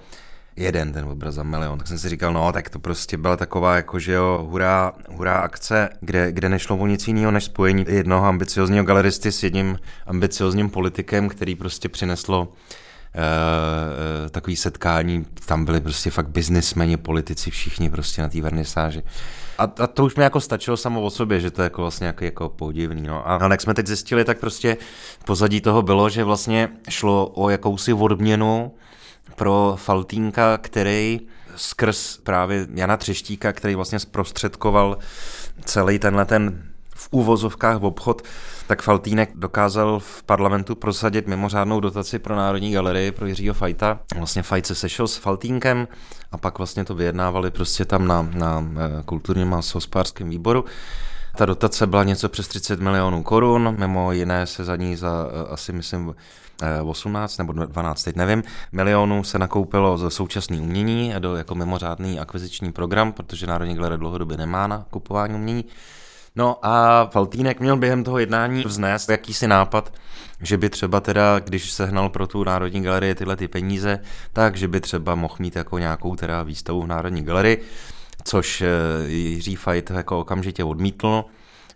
jeden 0.57 0.93
ten 0.93 1.05
obraz 1.05 1.35
za 1.35 1.43
milion. 1.43 1.79
Tak 1.79 1.89
jsem 1.89 1.99
si 1.99 2.09
říkal, 2.09 2.33
no, 2.33 2.53
tak 2.53 2.71
to 2.71 2.79
prostě 2.79 3.17
byla 3.17 3.37
taková 3.37 3.77
jako, 3.77 3.99
že 3.99 4.13
jo, 4.13 4.47
hurá, 4.51 4.93
hurá 5.09 5.35
akce, 5.35 5.89
kde, 6.01 6.33
kde 6.33 6.49
nešlo 6.49 6.77
o 6.77 6.87
nic 6.87 7.09
jiného 7.09 7.31
než 7.31 7.45
spojení 7.45 7.85
jednoho 7.89 8.27
ambiciozního 8.27 8.85
galeristy 8.85 9.33
s 9.33 9.43
jedním 9.43 9.79
ambiciozním 10.07 10.71
politikem, 10.71 11.29
který 11.29 11.55
prostě 11.55 11.89
přineslo 11.89 12.53
Uh, 13.15 14.29
takový 14.31 14.57
setkání, 14.57 15.27
tam 15.47 15.65
byli 15.65 15.81
prostě 15.81 16.11
fakt 16.11 16.29
biznismeni, 16.29 16.97
politici, 16.97 17.51
všichni 17.51 17.91
prostě 17.91 18.23
na 18.23 18.29
té 18.29 18.41
vernisáži. 18.41 19.03
A, 19.59 19.63
a, 19.79 19.87
to 19.87 20.05
už 20.05 20.17
mi 20.17 20.23
jako 20.23 20.41
stačilo 20.41 20.77
samo 20.77 21.03
o 21.03 21.11
sobě, 21.11 21.41
že 21.41 21.51
to 21.51 21.63
je 21.63 21.65
jako 21.65 21.83
vlastně 21.83 22.07
jako, 22.07 22.25
jako 22.25 22.49
podivný. 22.49 23.03
No. 23.03 23.31
A 23.31 23.49
jak 23.51 23.61
jsme 23.61 23.75
teď 23.75 23.87
zjistili, 23.87 24.25
tak 24.25 24.39
prostě 24.39 24.77
pozadí 25.25 25.61
toho 25.61 25.83
bylo, 25.83 26.09
že 26.09 26.25
vlastně 26.25 26.69
šlo 26.89 27.27
o 27.35 27.51
jakousi 27.51 27.93
odměnu 27.93 28.75
pro 29.37 29.75
Faltínka, 29.79 30.59
který 30.59 31.21
skrz 31.57 32.17
právě 32.17 32.67
Jana 32.75 32.97
Třeštíka, 32.97 33.53
který 33.53 33.75
vlastně 33.75 33.99
zprostředkoval 33.99 34.99
celý 35.65 35.99
tenhle 35.99 36.25
ten 36.25 36.63
v 36.95 37.09
úvozovkách 37.11 37.79
v 37.81 37.85
obchod, 37.85 38.23
tak 38.67 38.83
Faltínek 38.83 39.31
dokázal 39.35 39.99
v 39.99 40.23
parlamentu 40.23 40.75
prosadit 40.75 41.27
mimořádnou 41.27 41.81
dotaci 41.81 42.19
pro 42.19 42.37
Národní 42.37 42.73
galerii, 42.73 43.13
pro 43.13 43.27
Jiřího 43.27 43.55
Fajta. 43.55 44.01
Vlastně 44.17 44.43
Fajt 44.43 44.67
se 44.67 44.75
sešel 44.75 45.09
s 45.09 45.17
Faltínkem 45.17 45.89
a 46.33 46.39
pak 46.39 46.59
vlastně 46.59 46.85
to 46.85 46.95
vyjednávali 46.95 47.51
prostě 47.51 47.85
tam 47.85 48.07
na, 48.07 48.23
na 48.23 48.65
eh, 48.77 49.03
kulturním 49.05 49.55
a 49.55 49.61
hospodářském 49.75 50.31
výboru. 50.31 50.65
Ta 51.37 51.47
dotace 51.47 51.87
byla 51.87 52.05
něco 52.05 52.29
přes 52.29 52.49
30 52.49 52.81
milionů 52.81 53.23
korun, 53.23 53.77
mimo 53.79 54.13
jiné 54.13 54.47
se 54.47 54.65
za 54.65 54.77
ní 54.77 54.97
za 54.97 55.27
eh, 55.31 55.53
asi 55.53 55.73
myslím 55.73 56.15
18 56.85 57.39
nebo 57.39 57.53
12, 57.53 58.03
teď 58.03 58.17
nevím, 58.17 58.43
milionů 58.73 59.25
se 59.25 59.39
nakoupilo 59.39 59.99
ze 59.99 60.11
současné 60.11 60.61
umění 60.61 61.15
do 61.19 61.37
jako 61.37 61.55
mimořádný 61.55 62.21
akviziční 62.21 62.73
program, 62.73 63.13
protože 63.13 63.47
Národní 63.47 63.75
galerie 63.75 63.99
dlouhodobě 63.99 64.37
nemá 64.37 64.67
na 64.67 64.87
kupování 64.91 65.35
umění. 65.35 65.65
No 66.37 66.67
a 66.67 67.07
Faltínek 67.13 67.61
měl 67.61 67.77
během 67.77 68.05
toho 68.05 68.19
jednání 68.19 68.65
vznést 68.65 69.09
jakýsi 69.09 69.49
nápad, 69.49 69.93
že 70.41 70.59
by 70.59 70.71
třeba 70.71 71.01
teda, 71.01 71.39
když 71.39 71.73
sehnal 71.73 72.09
pro 72.09 72.27
tu 72.27 72.45
Národní 72.45 72.83
galerii 72.83 73.15
tyhle 73.15 73.37
ty 73.37 73.49
peníze, 73.49 73.99
tak 74.33 74.57
že 74.57 74.69
by 74.69 74.81
třeba 74.81 75.15
mohl 75.15 75.37
mít 75.39 75.57
jako 75.57 75.79
nějakou 75.79 76.17
teda 76.17 76.43
výstavu 76.43 76.83
v 76.83 76.87
Národní 76.87 77.23
galerii, 77.23 77.63
což 78.25 78.61
eh, 78.61 78.69
Jiří 79.07 79.57
Fajt 79.57 79.91
jako 79.91 80.21
okamžitě 80.21 80.65
odmítl. 80.65 81.25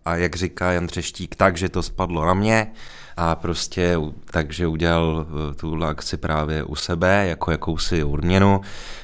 A 0.05 0.17
jak 0.17 0.37
říká 0.37 0.73
Jan 0.73 0.87
Třeštík, 0.87 1.37
takže 1.37 1.69
to 1.69 1.83
spadlo 1.83 2.27
na 2.27 2.35
mě 2.35 2.73
a 3.17 3.35
prostě 3.35 3.99
takže 4.31 4.67
udělal 4.67 5.27
eh, 5.29 5.55
tu 5.55 5.85
akci 5.85 6.17
právě 6.17 6.65
u 6.65 6.75
sebe 6.75 7.27
jako 7.29 7.51
jakousi 7.51 8.05
odměnu. 8.05 8.61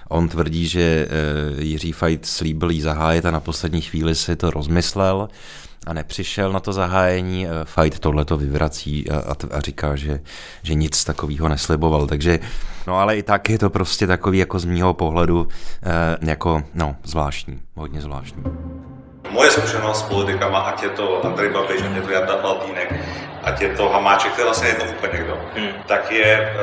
On 0.08 0.28
tvrdí, 0.28 0.68
že 0.68 1.08
eh, 1.10 1.62
Jiří 1.62 1.92
Fajt 1.92 2.26
slíbil 2.26 2.70
jí 2.70 2.80
zahájit 2.80 3.26
a 3.26 3.30
na 3.30 3.40
poslední 3.40 3.80
chvíli 3.80 4.14
si 4.14 4.36
to 4.36 4.50
rozmyslel 4.50 5.28
a 5.86 5.92
nepřišel 5.92 6.52
na 6.52 6.60
to 6.60 6.72
zahájení. 6.72 7.46
Eh, 7.46 7.50
Fight 7.64 7.98
tohle 7.98 8.24
to 8.24 8.36
vyvrací 8.36 9.10
a, 9.10 9.18
a, 9.18 9.56
a 9.56 9.60
říká, 9.60 9.96
že, 9.96 10.20
že 10.62 10.74
nic 10.74 11.04
takového 11.04 11.48
nesliboval. 11.48 12.06
Takže, 12.06 12.38
no 12.86 12.98
ale 12.98 13.16
i 13.16 13.22
tak 13.22 13.50
je 13.50 13.58
to 13.58 13.70
prostě 13.70 14.06
takový 14.06 14.38
jako 14.38 14.58
z 14.58 14.64
mýho 14.64 14.94
pohledu 14.94 15.48
jako, 16.22 16.62
no, 16.74 16.96
zvláštní, 17.04 17.60
hodně 17.74 18.00
zvláštní. 18.00 18.42
Moje 19.32 19.50
zkušenost 19.50 19.98
s 19.98 20.08
politikama, 20.12 20.58
ať 20.58 20.82
je 20.82 20.88
to 20.88 21.24
Andrej 21.24 21.50
Babiš, 21.56 21.82
ať 21.82 21.96
je 21.96 22.02
to 22.02 22.10
Jarda 22.10 22.36
Faltýnek, 22.36 22.88
ať 23.42 23.60
je 23.60 23.68
to 23.76 23.88
Hamáček, 23.88 24.34
to 24.34 24.40
je 24.40 24.44
vlastně 24.44 24.68
jedno 24.68 24.84
úplně 24.84 25.18
kdo, 25.18 25.38
hmm. 25.56 25.72
tak 25.86 26.12
je, 26.12 26.56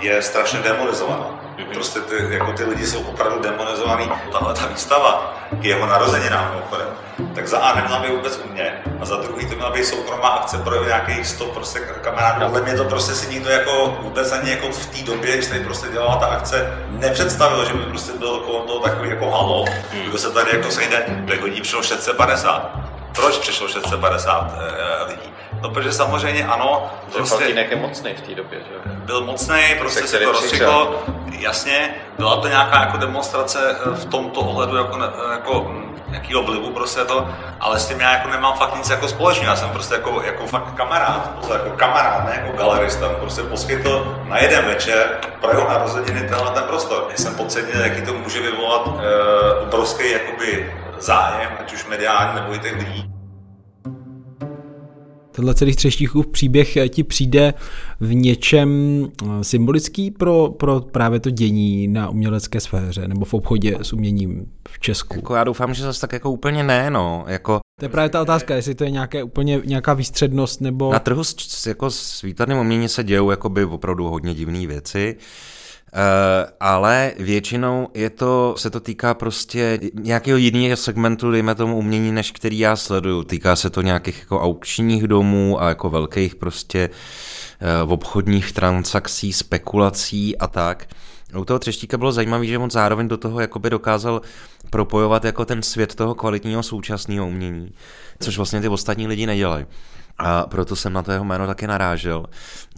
je 0.00 0.22
strašně 0.22 0.58
demonizovaná 0.58 1.44
Prostě 1.72 2.00
ty, 2.00 2.14
jako 2.30 2.52
ty 2.52 2.64
lidi 2.64 2.86
jsou 2.86 3.02
opravdu 3.02 3.38
demonizovaný. 3.42 4.10
Tahle 4.32 4.54
ta 4.54 4.66
výstava 4.66 5.36
k 5.60 5.64
jeho 5.64 5.86
narozeninám, 5.86 6.50
mimochodem, 6.54 6.86
tak 7.34 7.48
za 7.48 7.58
A 7.58 7.74
neměla 7.74 8.00
být 8.00 8.10
vůbec 8.10 8.40
u 8.44 8.52
mě, 8.52 8.72
a 9.00 9.04
za 9.04 9.16
druhý 9.16 9.46
to 9.46 9.54
měla 9.54 9.70
být 9.70 9.84
soukromá 9.84 10.28
akce 10.28 10.58
pro 10.58 10.84
nějakých 10.84 11.26
100 11.26 11.44
prostě 11.44 11.78
kamarádů. 11.78 12.44
Podle 12.44 12.60
mě 12.60 12.74
to 12.74 12.84
prostě 12.84 13.14
si 13.14 13.34
nikdo 13.34 13.50
jako 13.50 13.98
vůbec 14.00 14.32
ani 14.32 14.50
jako 14.50 14.68
v 14.70 14.86
té 14.86 15.02
době, 15.02 15.34
když 15.34 15.46
tady 15.46 15.60
prostě 15.60 15.88
dělala 15.92 16.16
ta 16.16 16.26
akce, 16.26 16.78
nepředstavil, 16.88 17.64
že 17.64 17.74
by 17.74 17.84
prostě 17.84 18.12
byl 18.12 18.38
kolem 18.38 18.66
toho 18.66 18.80
takový 18.80 19.08
jako 19.08 19.30
halo, 19.30 19.64
hmm. 19.92 20.02
kdo 20.02 20.18
se 20.18 20.30
tady 20.30 20.50
jako 20.52 20.70
sejde, 20.70 21.24
tak 21.28 21.42
lidí 21.42 21.60
přišlo 21.60 21.82
650. 21.82 22.70
Proč 23.14 23.38
přišlo 23.38 23.68
650 23.68 24.54
e, 24.58 25.04
lidí? 25.04 25.33
No, 25.64 25.70
protože 25.70 25.92
samozřejmě 25.92 26.46
ano. 26.46 26.90
Prostě 27.12 27.36
Faltínek 27.36 27.70
je 27.70 27.76
mocný 27.76 28.14
v 28.14 28.20
té 28.20 28.34
době, 28.34 28.58
že 28.58 28.90
Byl 28.90 29.20
mocný, 29.20 29.62
prostě 29.78 30.06
se 30.06 30.18
to 30.18 30.32
rozstřihlo. 30.32 31.02
Jasně, 31.38 31.94
byla 32.18 32.36
to 32.36 32.48
nějaká 32.48 32.80
jako 32.80 32.96
demonstrace 32.96 33.76
eh, 33.80 33.94
v 33.94 34.04
tomto 34.04 34.40
ohledu 34.40 34.76
jako, 34.76 34.98
jako 35.32 35.60
hm, 35.68 35.96
nějakého 36.08 36.42
vlivu 36.42 36.70
prostě 36.70 37.00
to, 37.04 37.28
ale 37.60 37.80
s 37.80 37.88
tím 37.88 38.00
já 38.00 38.12
jako 38.12 38.28
nemám 38.28 38.54
fakt 38.54 38.76
nic 38.76 38.90
jako 38.90 39.08
společného, 39.08 39.52
já 39.52 39.56
jsem 39.56 39.70
prostě 39.70 39.94
jako, 39.94 40.22
jako 40.22 40.46
fakt 40.46 40.74
kamarád, 40.74 41.30
prostě 41.30 41.52
jako 41.52 41.70
kamarád, 41.70 42.24
ne 42.24 42.42
jako 42.44 42.56
galerista, 42.56 43.08
prostě 43.08 43.42
poskytl 43.42 44.22
na 44.24 44.38
jeden 44.38 44.64
večer 44.64 45.18
pro 45.40 45.50
jeho 45.50 45.68
narozeniny 45.68 46.20
tenhle 46.20 46.50
ten 46.50 46.62
prostor. 46.62 47.06
Já 47.10 47.16
jsem 47.16 47.34
podcenil, 47.34 47.80
jaký 47.80 48.02
to 48.02 48.12
může 48.12 48.40
vyvolat 48.40 48.86
e, 48.86 49.60
obrovský 49.60 50.10
jakoby 50.10 50.74
zájem, 50.98 51.50
ať 51.60 51.72
už 51.72 51.86
mediální 51.86 52.34
nebo 52.34 52.54
i 52.54 52.58
těch 52.58 52.78
lidí. 52.78 53.13
Tenhle 55.36 55.54
celý 55.54 55.76
Třeštíchův 55.76 56.26
příběh 56.26 56.78
ti 56.88 57.04
přijde 57.04 57.54
v 58.00 58.14
něčem 58.14 58.68
eh, 59.04 59.44
symbolický 59.44 60.10
pro, 60.10 60.48
pro 60.48 60.80
právě 60.80 61.20
to 61.20 61.30
dění 61.30 61.88
na 61.88 62.08
umělecké 62.08 62.60
sféře 62.60 63.08
nebo 63.08 63.24
v 63.24 63.34
obchodě 63.34 63.78
s 63.82 63.92
uměním 63.92 64.46
v 64.68 64.78
Česku? 64.78 65.16
Jako 65.16 65.34
já 65.34 65.44
doufám, 65.44 65.74
že 65.74 65.82
zase 65.82 66.00
tak 66.00 66.12
jako 66.12 66.30
úplně 66.30 66.62
ne, 66.62 66.90
no. 66.90 67.24
Jako, 67.28 67.60
to 67.80 67.84
je 67.84 67.88
právě 67.88 68.08
ta 68.08 68.22
otázka, 68.22 68.54
jestli 68.54 68.74
to 68.74 68.84
je 68.84 68.90
nějaké 68.90 69.22
úplně 69.22 69.60
nějaká 69.64 69.94
výstřednost 69.94 70.60
nebo... 70.60 70.92
Na 70.92 70.98
trhu 70.98 71.24
s, 71.24 71.66
jako 71.66 71.90
s 71.90 72.22
výtvarným 72.22 72.58
uměním 72.58 72.88
se 72.88 73.04
dějou 73.04 73.30
jakoby 73.30 73.64
opravdu 73.64 74.08
hodně 74.08 74.34
divné 74.34 74.66
věci. 74.66 75.16
Uh, 75.18 75.24
ale 76.60 77.12
většinou 77.18 77.88
je 77.94 78.10
to, 78.10 78.54
se 78.58 78.70
to 78.70 78.80
týká 78.80 79.14
prostě 79.14 79.80
nějakého 79.94 80.38
jiného 80.38 80.76
segmentu, 80.76 81.30
dejme 81.30 81.54
tomu 81.54 81.76
umění, 81.76 82.12
než 82.12 82.30
který 82.30 82.58
já 82.58 82.76
sleduju. 82.76 83.24
Týká 83.24 83.56
se 83.56 83.70
to 83.70 83.82
nějakých 83.82 84.20
jako 84.20 84.40
aukčních 84.40 85.06
domů 85.06 85.62
a 85.62 85.68
jako 85.68 85.90
velkých 85.90 86.34
prostě 86.34 86.90
uh, 87.84 87.92
obchodních 87.92 88.52
transakcí, 88.52 89.32
spekulací 89.32 90.38
a 90.38 90.46
tak. 90.46 90.86
U 91.38 91.44
toho 91.44 91.58
Třeštíka 91.58 91.98
bylo 91.98 92.12
zajímavé, 92.12 92.46
že 92.46 92.58
on 92.58 92.70
zároveň 92.70 93.08
do 93.08 93.16
toho 93.16 93.40
jakoby 93.40 93.70
dokázal 93.70 94.22
propojovat 94.70 95.24
jako 95.24 95.44
ten 95.44 95.62
svět 95.62 95.94
toho 95.94 96.14
kvalitního 96.14 96.62
současného 96.62 97.26
umění, 97.26 97.72
což 98.20 98.36
vlastně 98.36 98.60
ty 98.60 98.68
ostatní 98.68 99.06
lidi 99.06 99.26
nedělají. 99.26 99.66
A 100.18 100.46
proto 100.46 100.76
jsem 100.76 100.92
na 100.92 101.02
to 101.02 101.12
jeho 101.12 101.24
jméno 101.24 101.46
taky 101.46 101.66
narážel 101.66 102.26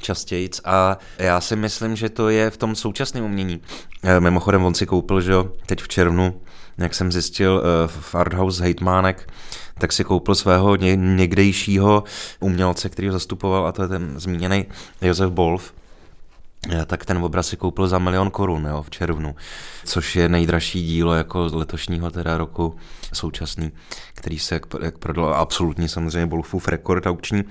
častěji. 0.00 0.50
A 0.64 0.98
já 1.18 1.40
si 1.40 1.56
myslím, 1.56 1.96
že 1.96 2.08
to 2.08 2.28
je 2.28 2.50
v 2.50 2.56
tom 2.56 2.74
současném 2.74 3.24
umění. 3.24 3.60
Eh, 4.02 4.20
mimochodem, 4.20 4.64
on 4.64 4.74
si 4.74 4.86
koupil, 4.86 5.20
že 5.20 5.32
jo, 5.32 5.52
teď 5.66 5.82
v 5.82 5.88
červnu, 5.88 6.40
jak 6.78 6.94
jsem 6.94 7.12
zjistil, 7.12 7.62
eh, 7.64 7.88
v 7.88 8.14
Arthouse 8.14 8.62
Hejtmánek, 8.62 9.32
tak 9.78 9.92
si 9.92 10.04
koupil 10.04 10.34
svého 10.34 10.76
někdejšího 10.96 12.04
umělce, 12.40 12.88
který 12.88 13.08
ho 13.08 13.12
zastupoval, 13.12 13.66
a 13.66 13.72
to 13.72 13.82
je 13.82 13.88
ten 13.88 14.20
zmíněný 14.20 14.66
Josef 15.02 15.30
Bolf 15.30 15.72
tak 16.86 17.04
ten 17.04 17.18
obraz 17.18 17.48
si 17.48 17.56
koupil 17.56 17.88
za 17.88 17.98
milion 17.98 18.30
korun 18.30 18.66
jo, 18.66 18.82
v 18.82 18.90
červnu, 18.90 19.34
což 19.84 20.16
je 20.16 20.28
nejdražší 20.28 20.84
dílo 20.84 21.14
jako 21.14 21.50
letošního 21.52 22.10
teda 22.10 22.38
roku 22.38 22.76
současný, 23.12 23.72
který 24.14 24.38
se 24.38 24.54
jak, 24.54 24.66
jak 24.82 24.98
prodal 24.98 25.34
absolutní 25.34 25.88
samozřejmě 25.88 26.26
Wolfův 26.26 26.68
rekord 26.68 27.06
aukční. 27.06 27.44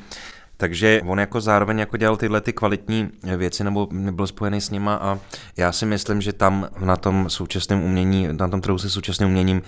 Takže 0.57 1.01
on 1.05 1.19
jako 1.19 1.41
zároveň 1.41 1.79
jako 1.79 1.97
dělal 1.97 2.17
tyhle 2.17 2.41
ty 2.41 2.53
kvalitní 2.53 3.09
věci 3.37 3.63
nebo 3.63 3.87
nebyl 3.91 4.27
spojený 4.27 4.61
s 4.61 4.69
nima 4.69 4.95
a 4.95 5.19
já 5.57 5.71
si 5.71 5.85
myslím, 5.85 6.21
že 6.21 6.33
tam 6.33 6.69
na 6.79 6.95
tom 6.95 7.29
současném 7.29 7.83
umění, 7.83 8.27
na 8.31 8.47
tom 8.47 8.61
trhu 8.61 8.77
se 8.77 8.89
současným 8.89 9.29
uměním 9.29 9.61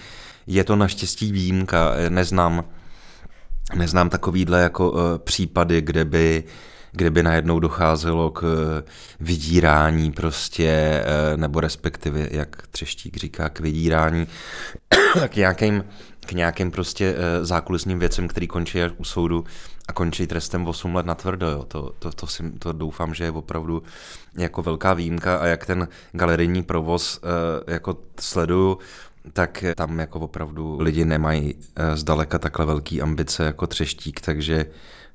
je 0.48 0.64
to 0.64 0.76
naštěstí 0.76 1.32
výjimka. 1.32 1.92
Neznám, 2.10 2.64
neznám 3.76 4.10
takovýhle 4.10 4.62
jako 4.62 4.92
uh, 4.92 5.00
případy, 5.18 5.82
kde 5.82 6.06
by 6.06 6.44
uh, 6.46 6.52
kde 6.98 7.10
by 7.10 7.24
najednou 7.24 7.60
docházelo 7.60 8.32
k 8.32 8.44
eh, 8.44 8.84
vydírání 9.20 10.12
prostě, 10.12 10.68
eh, 10.68 11.38
nebo 11.38 11.60
respektive, 11.60 12.28
jak 12.32 12.68
Třeštík 12.68 13.18
říká, 13.18 13.50
k 13.50 13.60
vydírání, 13.60 14.28
k 15.28 15.36
nějakým, 15.36 15.84
k 16.26 16.32
nějakým 16.32 16.72
prostě 16.72 17.16
eh, 17.18 17.46
zákulisním 17.46 18.00
věcem, 18.00 18.28
který 18.28 18.48
končí 18.48 18.80
u 18.98 19.04
soudu 19.04 19.46
a 19.88 19.94
končí 19.94 20.28
trestem 20.28 20.68
8 20.68 20.96
let 20.96 21.06
na 21.06 21.16
tvrdo. 21.16 21.50
Jo. 21.50 21.64
To, 21.68 21.94
to, 22.00 22.12
to, 22.12 22.28
si, 22.28 22.52
to 22.60 22.72
doufám, 22.72 23.14
že 23.14 23.24
je 23.24 23.32
opravdu 23.32 23.84
jako 24.38 24.62
velká 24.62 24.94
výjimka 24.94 25.38
a 25.38 25.46
jak 25.46 25.66
ten 25.66 25.88
galerijní 26.12 26.64
provoz 26.64 27.22
jako 27.68 27.98
sleduju, 28.20 28.78
tak 29.34 29.64
tam 29.76 30.00
jako 30.00 30.20
opravdu 30.20 30.78
lidi 30.82 31.06
nemají 31.06 31.56
zdaleka 31.94 32.40
takhle 32.40 32.66
velký 32.66 33.02
ambice 33.02 33.44
jako 33.44 33.68
třeštík, 33.68 34.22
takže 34.22 34.66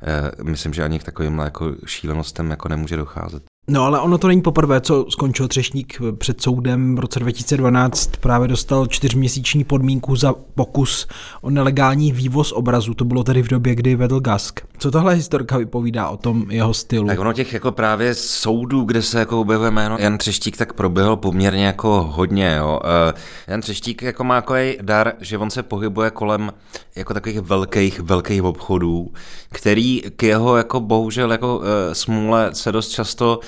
Eh, 0.03 0.43
myslím, 0.43 0.75
že 0.75 0.85
ani 0.85 0.99
k 0.99 1.05
takovým 1.05 1.39
jako 1.39 1.75
šílenostem 1.87 2.51
jako 2.51 2.69
nemůže 2.69 2.97
docházet. 2.97 3.52
No 3.69 3.85
ale 3.85 4.01
ono 4.01 4.19
to 4.19 4.29
není 4.29 4.43
poprvé, 4.43 4.81
co 4.81 5.07
skončil 5.09 5.49
Třešník 5.49 6.01
před 6.19 6.43
soudem. 6.43 6.97
V 6.97 6.99
roce 6.99 7.21
2012 7.21 8.17
právě 8.17 8.49
dostal 8.49 8.87
čtyřměsíční 8.87 9.65
podmínku 9.65 10.17
za 10.17 10.35
pokus 10.55 11.07
o 11.41 11.51
nelegální 11.51 12.13
vývoz 12.13 12.53
obrazu. 12.53 12.95
To 12.95 13.05
bylo 13.05 13.25
tedy 13.25 13.43
v 13.43 13.49
době, 13.49 13.75
kdy 13.75 13.97
vedl 13.97 14.21
Gask. 14.21 14.61
Co 14.79 14.91
tahle 14.91 15.15
historka 15.15 15.59
vypovídá 15.59 16.09
o 16.09 16.17
tom 16.17 16.51
jeho 16.51 16.75
stylu? 16.75 17.07
Tak 17.07 17.19
ono 17.19 17.33
těch 17.33 17.53
jako 17.53 17.73
právě 17.73 18.15
soudů, 18.15 18.85
kde 18.85 19.03
se 19.03 19.19
jako 19.19 19.41
objevuje 19.41 19.71
jméno 19.71 19.97
Jan 19.99 20.19
Třeštík, 20.19 20.57
tak 20.57 20.73
proběhl 20.73 21.17
poměrně 21.17 21.67
jako 21.67 22.11
hodně. 22.13 22.55
Jo. 22.59 22.81
Uh, 22.85 23.19
Jan 23.47 23.61
Třeštík 23.61 24.03
jako 24.03 24.25
má 24.25 24.35
jako 24.35 24.55
dar, 24.83 25.13
že 25.21 25.39
on 25.39 25.51
se 25.51 25.63
pohybuje 25.63 26.11
kolem 26.11 26.53
jako 26.97 27.15
takových 27.15 27.41
velkých, 27.41 28.01
velkých 28.01 28.43
obchodů, 28.43 29.13
který 29.53 30.03
k 30.17 30.23
jeho 30.23 30.57
jako 30.57 30.81
bohužel 30.81 31.33
jako 31.33 31.57
uh, 31.57 31.65
smůle 31.93 32.51
se 32.53 32.73
dost 32.73 32.89
často 32.89 33.41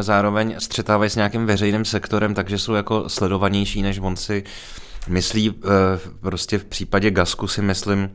zároveň 0.00 0.54
střetávají 0.58 1.10
s 1.10 1.16
nějakým 1.16 1.46
veřejným 1.46 1.84
sektorem, 1.84 2.34
takže 2.34 2.58
jsou 2.58 2.72
jako 2.72 3.08
sledovanější, 3.08 3.82
než 3.82 3.98
on 3.98 4.16
si 4.16 4.44
myslí. 5.08 5.54
Eh, 5.64 6.00
prostě 6.20 6.58
v 6.58 6.64
případě 6.64 7.10
Gasku 7.10 7.48
si 7.48 7.62
myslím, 7.62 8.10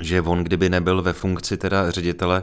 že 0.00 0.20
on, 0.20 0.44
kdyby 0.44 0.68
nebyl 0.68 1.02
ve 1.02 1.12
funkci 1.12 1.56
teda 1.56 1.90
ředitele 1.90 2.42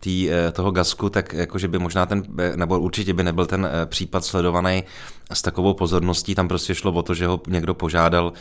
tý, 0.00 0.30
eh, 0.30 0.52
toho 0.52 0.70
Gasku, 0.70 1.10
tak 1.10 1.32
jakože 1.32 1.68
by 1.68 1.78
možná 1.78 2.06
ten, 2.06 2.22
eh, 2.38 2.56
nebo 2.56 2.80
určitě 2.80 3.14
by 3.14 3.24
nebyl 3.24 3.46
ten 3.46 3.68
případ 3.86 4.24
sledovaný 4.24 4.84
s 5.32 5.42
takovou 5.42 5.74
pozorností. 5.74 6.34
Tam 6.34 6.48
prostě 6.48 6.74
šlo 6.74 6.92
o 6.92 7.02
to, 7.02 7.14
že 7.14 7.26
ho 7.26 7.40
někdo 7.48 7.74
požádal 7.74 8.32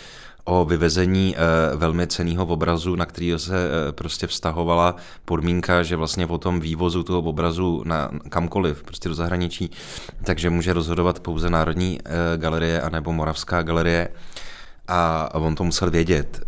o 0.50 0.66
vyvezení 0.66 1.36
eh, 1.38 1.76
velmi 1.76 2.08
ceného 2.08 2.46
obrazu, 2.46 2.96
na 2.96 3.06
který 3.06 3.34
se 3.38 3.56
eh, 3.56 3.92
prostě 3.92 4.28
vztahovala 4.28 4.96
podmínka, 5.26 5.84
že 5.84 5.96
vlastně 5.96 6.28
po 6.28 6.38
tom 6.38 6.60
vývozu 6.60 7.04
toho 7.04 7.20
obrazu 7.20 7.84
na 7.86 8.10
kamkoliv, 8.30 8.84
prostě 8.84 9.10
do 9.10 9.16
zahraničí, 9.16 9.72
takže 10.24 10.50
může 10.50 10.74
rozhodovat 10.74 11.20
pouze 11.20 11.50
Národní 11.50 12.00
eh, 12.06 12.38
galerie 12.38 12.82
anebo 12.82 13.14
Moravská 13.14 13.62
galerie. 13.62 14.10
A 14.92 15.30
on 15.34 15.56
to 15.56 15.64
musel 15.64 15.92
vědět, 15.92 16.42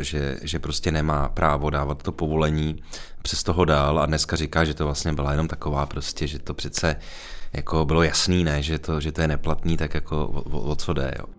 že, 0.00 0.38
že 0.42 0.58
prostě 0.58 0.92
nemá 0.92 1.28
právo 1.28 1.70
dávat 1.70 2.02
to 2.02 2.12
povolení, 2.12 2.82
přes 3.22 3.42
toho 3.42 3.64
dál. 3.64 3.98
A 3.98 4.06
dneska 4.06 4.36
říká, 4.36 4.64
že 4.64 4.74
to 4.74 4.84
vlastně 4.84 5.12
byla 5.12 5.30
jenom 5.30 5.48
taková 5.48 5.86
prostě, 5.86 6.26
že 6.26 6.38
to 6.38 6.54
přece 6.54 6.96
jako 7.52 7.84
bylo 7.84 8.02
jasný, 8.02 8.44
ne, 8.44 8.62
že 8.62 8.78
to, 8.78 9.00
že 9.00 9.12
to 9.12 9.20
je 9.20 9.28
neplatný, 9.28 9.76
tak 9.76 9.94
jako 9.94 10.26
o, 10.26 10.40
o, 10.40 10.60
o 10.60 10.76
co 10.76 10.92
jde, 10.92 11.12
jo 11.18 11.35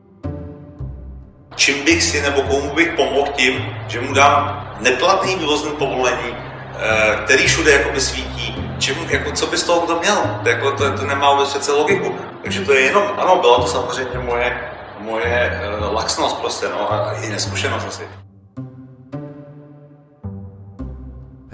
čím 1.58 1.86
bych 1.86 2.04
si 2.04 2.22
nebo 2.22 2.42
komu 2.42 2.76
bych 2.76 2.94
pomohl 2.96 3.32
tím, 3.36 3.76
že 3.88 4.02
mu 4.02 4.14
dám 4.14 4.68
neplatný 4.80 5.36
vývozní 5.36 5.72
povolení, 5.72 6.36
eh, 6.36 7.20
který 7.26 7.48
všude 7.48 7.72
jakoby 7.72 8.02
svítí, 8.02 8.56
čím, 8.80 8.96
jako, 9.10 9.32
co 9.32 9.48
by 9.48 9.58
z 9.58 9.64
toho 9.64 9.86
kdo 9.86 10.00
měl? 10.00 10.40
Jako, 10.44 10.72
to, 10.72 10.98
to 10.98 11.06
nemá 11.06 11.34
vůbec 11.34 11.50
přece 11.50 11.72
logiku. 11.72 12.16
Takže 12.44 12.66
to 12.66 12.74
je 12.74 12.82
jenom, 12.82 13.04
ano, 13.18 13.36
byla 13.42 13.58
to 13.58 13.68
samozřejmě 13.68 14.20
moje, 14.20 14.62
moje 15.00 15.62
uh, 15.80 15.94
laxnost 15.94 16.38
prostě, 16.38 16.66
no, 16.70 16.94
a 16.94 17.14
i 17.14 17.30
neskušenost 17.30 17.86
asi. 17.88 18.04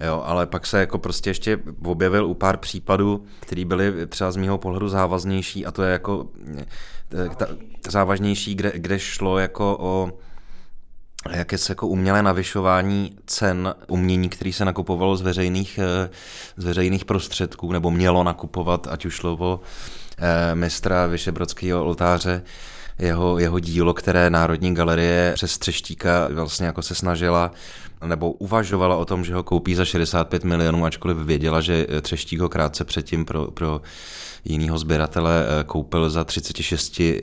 Jo, 0.06 0.24
ale 0.26 0.46
pak 0.46 0.68
se 0.68 0.80
jako 0.80 0.98
prostě 0.98 1.30
ještě 1.30 1.60
objevil 1.86 2.26
u 2.26 2.34
pár 2.34 2.58
případů, 2.58 3.26
které 3.40 3.66
byly 3.66 4.08
třeba 4.08 4.32
z 4.32 4.36
mého 4.36 4.58
pohledu 4.58 4.90
závaznější 4.90 5.66
a 5.66 5.72
to 5.72 5.84
je 5.84 5.92
jako 5.92 6.28
eh, 6.58 6.66
ta, 7.38 7.48
závažnější, 7.90 8.56
kde, 8.56 8.72
kde 8.76 9.00
šlo 9.00 9.40
jako 9.40 9.78
o 9.80 10.12
jakési 11.32 11.72
jako 11.72 11.88
umělé 11.88 12.24
navyšování 12.24 13.18
cen 13.26 13.76
umění, 13.88 14.30
který 14.30 14.54
se 14.54 14.66
nakupovalo 14.66 15.18
z 15.18 15.22
veřejných, 15.22 15.80
eh, 15.80 16.10
z 16.58 16.64
veřejných 16.64 17.06
prostředků, 17.06 17.72
nebo 17.72 17.92
mělo 17.92 18.24
nakupovat, 18.24 18.88
ať 18.88 19.06
už 19.06 19.14
šlo 19.14 19.38
o 19.40 19.60
eh, 20.18 20.56
mistra 20.56 21.08
Vyšebrodského 21.08 21.86
oltáře, 21.86 22.44
jeho, 23.00 23.40
jeho 23.40 23.60
dílo, 23.60 23.94
které 23.94 24.30
Národní 24.30 24.74
galerie 24.74 25.32
přes 25.36 25.58
Třeštíka 25.58 26.28
vlastně 26.34 26.66
jako 26.66 26.82
se 26.82 26.96
snažila 26.96 27.52
nebo 28.06 28.32
uvažovala 28.32 28.96
o 28.96 29.06
tom, 29.06 29.26
že 29.26 29.34
ho 29.34 29.44
koupí 29.44 29.76
za 29.76 29.86
65 29.86 30.44
milionů, 30.44 30.86
ačkoliv 30.86 31.18
věděla, 31.18 31.62
že 31.62 31.88
Třeštík 32.02 32.40
ho 32.40 32.50
krátce 32.50 32.84
předtím 32.84 33.26
pro, 33.26 33.52
pro 33.52 33.82
jinýho 34.46 34.78
sběratele 34.78 35.46
eh, 35.46 35.64
koupil 35.64 36.10
za 36.10 36.24
36 36.24 37.00
eh, 37.00 37.22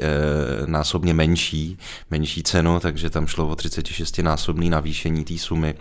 násobně 0.66 1.14
menší, 1.14 1.78
menší 2.10 2.42
cenu, 2.42 2.80
takže 2.80 3.10
tam 3.10 3.26
šlo 3.26 3.48
o 3.48 3.56
36 3.56 4.18
násobný 4.18 4.70
navýšení 4.70 5.24
té 5.24 5.38
sumy. 5.38 5.74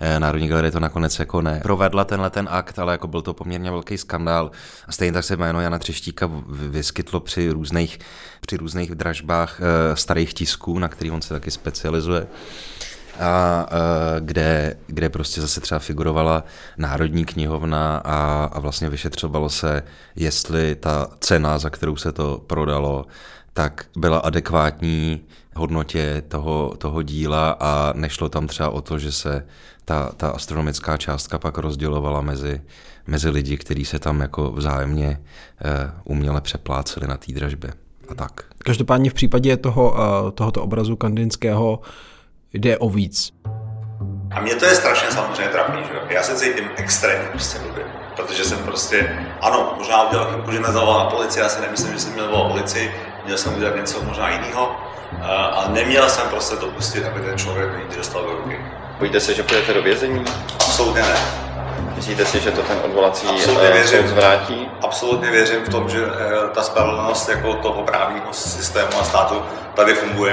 Eh, 0.00 0.20
Národní 0.20 0.48
galerie 0.48 0.70
to 0.70 0.80
nakonec 0.80 1.18
jako 1.18 1.42
ne. 1.42 1.60
Provedla 1.62 2.04
tenhle 2.04 2.30
ten 2.30 2.48
akt, 2.50 2.78
ale 2.78 2.92
jako 2.92 3.08
byl 3.08 3.22
to 3.22 3.34
poměrně 3.34 3.70
velký 3.70 3.98
skandál. 3.98 4.50
A 4.88 4.92
stejně 4.92 5.12
tak 5.12 5.24
se 5.24 5.36
jméno 5.36 5.60
Jana 5.60 5.78
Třeštíka 5.78 6.30
vyskytlo 6.48 7.20
při 7.20 7.50
různých, 7.50 7.98
při 8.40 8.56
různých 8.56 8.94
dražbách 8.94 9.60
starých 9.94 10.34
tisků, 10.34 10.78
na 10.78 10.88
který 10.88 11.10
on 11.10 11.22
se 11.22 11.34
taky 11.34 11.50
specializuje 11.50 12.26
a 13.20 13.66
kde, 14.20 14.76
kde 14.86 15.08
prostě 15.08 15.40
zase 15.40 15.60
třeba 15.60 15.78
figurovala 15.78 16.44
Národní 16.78 17.24
knihovna 17.24 17.96
a, 17.96 18.44
a 18.44 18.60
vlastně 18.60 18.88
vyšetřovalo 18.88 19.48
se, 19.48 19.82
jestli 20.16 20.74
ta 20.74 21.08
cena, 21.20 21.58
za 21.58 21.70
kterou 21.70 21.96
se 21.96 22.12
to 22.12 22.42
prodalo, 22.46 23.06
tak 23.52 23.86
byla 23.96 24.18
adekvátní 24.18 25.20
hodnotě 25.56 26.22
toho, 26.28 26.74
toho 26.78 27.02
díla 27.02 27.56
a 27.60 27.92
nešlo 27.96 28.28
tam 28.28 28.46
třeba 28.46 28.70
o 28.70 28.80
to, 28.80 28.98
že 28.98 29.12
se 29.12 29.46
ta, 29.84 30.12
ta 30.16 30.30
astronomická 30.30 30.96
částka 30.96 31.38
pak 31.38 31.58
rozdělovala 31.58 32.20
mezi, 32.20 32.62
mezi 33.06 33.30
lidi, 33.30 33.56
kteří 33.56 33.84
se 33.84 33.98
tam 33.98 34.20
jako 34.20 34.50
vzájemně 34.50 35.20
uh, 35.64 35.70
uměle 36.04 36.40
přepláceli 36.40 37.06
na 37.06 37.16
té 37.16 37.32
dražbě 37.32 37.70
a 38.08 38.14
tak. 38.14 38.44
Každopádně 38.58 39.10
v 39.10 39.14
případě 39.14 39.56
toho, 39.56 39.92
uh, 39.92 40.30
tohoto 40.30 40.62
obrazu 40.62 40.96
kandinského 40.96 41.80
jde 42.54 42.78
o 42.78 42.88
víc. 42.88 43.32
A 44.30 44.40
mě 44.40 44.54
to 44.54 44.64
je 44.64 44.74
strašně 44.74 45.10
samozřejmě 45.10 45.48
trapný, 45.52 45.82
že 45.82 46.14
Já 46.14 46.22
se 46.22 46.36
cítím 46.36 46.70
extrémně 46.76 47.28
prostě 47.28 47.58
blbě, 47.58 47.84
protože 48.16 48.44
jsem 48.44 48.58
prostě, 48.58 49.18
ano, 49.40 49.74
možná 49.78 50.08
udělal 50.08 50.26
chybu, 50.26 50.52
že 50.52 50.60
nezavolal 50.60 50.98
na 50.98 51.10
policii, 51.10 51.42
já 51.42 51.48
si 51.48 51.60
nemyslím, 51.60 51.92
že 51.92 51.98
jsem 51.98 52.12
měl 52.12 52.28
volat 52.28 52.52
policii, 52.52 52.94
měl 53.24 53.38
jsem 53.38 53.56
udělat 53.56 53.76
něco 53.76 54.04
možná 54.04 54.30
jiného, 54.30 54.76
ale 55.52 55.68
neměl 55.68 56.08
jsem 56.08 56.28
prostě 56.28 56.56
dopustit, 56.56 57.04
aby 57.04 57.20
ten 57.20 57.38
člověk 57.38 57.78
někdy 57.78 57.96
dostal 57.96 58.22
do 58.22 58.32
ruky. 58.32 58.58
Bojíte 58.98 59.20
se, 59.20 59.34
že 59.34 59.42
půjdete 59.42 59.72
do 59.72 59.82
vězení? 59.82 60.24
Absolutně 60.54 61.02
ne. 61.02 61.16
Myslíte 61.96 62.26
si, 62.26 62.40
že 62.40 62.50
to 62.50 62.62
ten 62.62 62.78
odvolací 62.84 63.26
Absolutně 63.26 63.68
eh, 63.68 63.72
věřím, 63.72 63.98
soud 63.98 64.08
zvrátí? 64.08 64.68
Absolutně 64.82 65.30
věřím 65.30 65.60
v 65.64 65.68
tom, 65.68 65.88
že 65.88 66.04
eh, 66.04 66.48
ta 66.54 66.62
spravedlnost 66.62 67.28
jako 67.28 67.54
toho 67.54 67.82
právního 67.82 68.32
systému 68.32 68.98
a 69.00 69.04
státu 69.04 69.34
tady 69.74 69.94
funguje. 69.94 70.32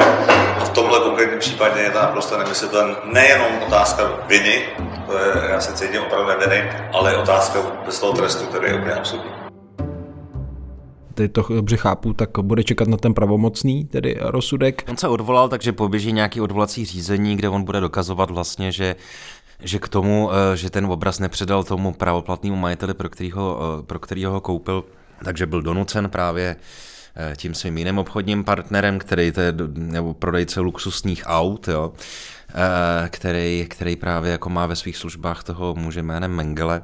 A 0.60 0.66
v 0.66 0.70
tomhle 0.70 1.00
konkrétním 1.00 1.40
případě 1.40 1.80
je 1.80 1.92
to 1.92 2.00
naprosto 2.00 2.38
nemyslitelné. 2.38 2.96
Nejenom 3.04 3.48
otázka 3.68 4.04
viny, 4.28 4.64
to 5.08 5.18
je, 5.18 5.52
já 5.52 5.60
se 5.60 5.74
cítím 5.74 6.02
opravdu 6.02 6.30
neviny, 6.30 6.72
ale 6.94 7.18
otázka 7.18 7.60
bez 7.86 8.00
toho 8.00 8.14
trestu, 8.14 8.46
který 8.46 8.68
je 8.68 8.74
úplně 8.74 8.94
absurdní 8.94 9.32
teď 11.22 11.32
to 11.32 11.54
dobře 11.54 11.78
chápu, 11.78 12.14
tak 12.14 12.30
bude 12.42 12.64
čekat 12.64 12.88
na 12.88 12.98
ten 12.98 13.14
pravomocný, 13.14 13.86
tedy 13.86 14.18
rozsudek. 14.20 14.84
On 14.90 14.98
se 14.98 15.08
odvolal, 15.08 15.50
takže 15.50 15.72
poběží 15.72 16.12
nějaký 16.12 16.42
odvolací 16.42 16.86
řízení, 16.86 17.36
kde 17.36 17.50
on 17.50 17.64
bude 17.64 17.80
dokazovat 17.80 18.32
vlastně, 18.32 18.72
že 18.72 18.96
že 19.62 19.80
k 19.80 19.88
tomu, 19.88 20.30
eh, 20.32 20.58
že 20.58 20.70
ten 20.70 20.86
obraz 20.86 21.20
nepředal 21.20 21.64
tomu 21.64 21.94
pravoplatnému 21.94 22.56
majiteli, 22.56 22.94
pro 22.94 23.10
kterého, 23.10 23.60
eh, 23.80 23.84
pro 23.84 24.00
kterýho 24.00 24.32
ho 24.32 24.42
koupil, 24.42 24.84
takže 25.24 25.46
byl 25.46 25.62
donucen 25.62 26.10
právě 26.10 26.56
eh, 27.16 27.36
tím 27.36 27.54
svým 27.54 27.78
jiným 27.78 27.98
obchodním 27.98 28.44
partnerem, 28.44 29.00
který 29.00 29.32
to 29.32 29.42
je, 29.42 29.54
nebo 29.74 30.14
prodejce 30.14 30.60
luxusních 30.60 31.24
aut, 31.26 31.68
jo, 31.68 31.94
který, 33.10 33.68
který 33.70 33.96
právě 33.96 34.32
jako 34.32 34.50
má 34.50 34.66
ve 34.66 34.76
svých 34.76 34.98
službách 34.98 35.44
toho 35.44 35.76
muže 35.76 36.04
jménem 36.04 36.32
Mengele. 36.32 36.84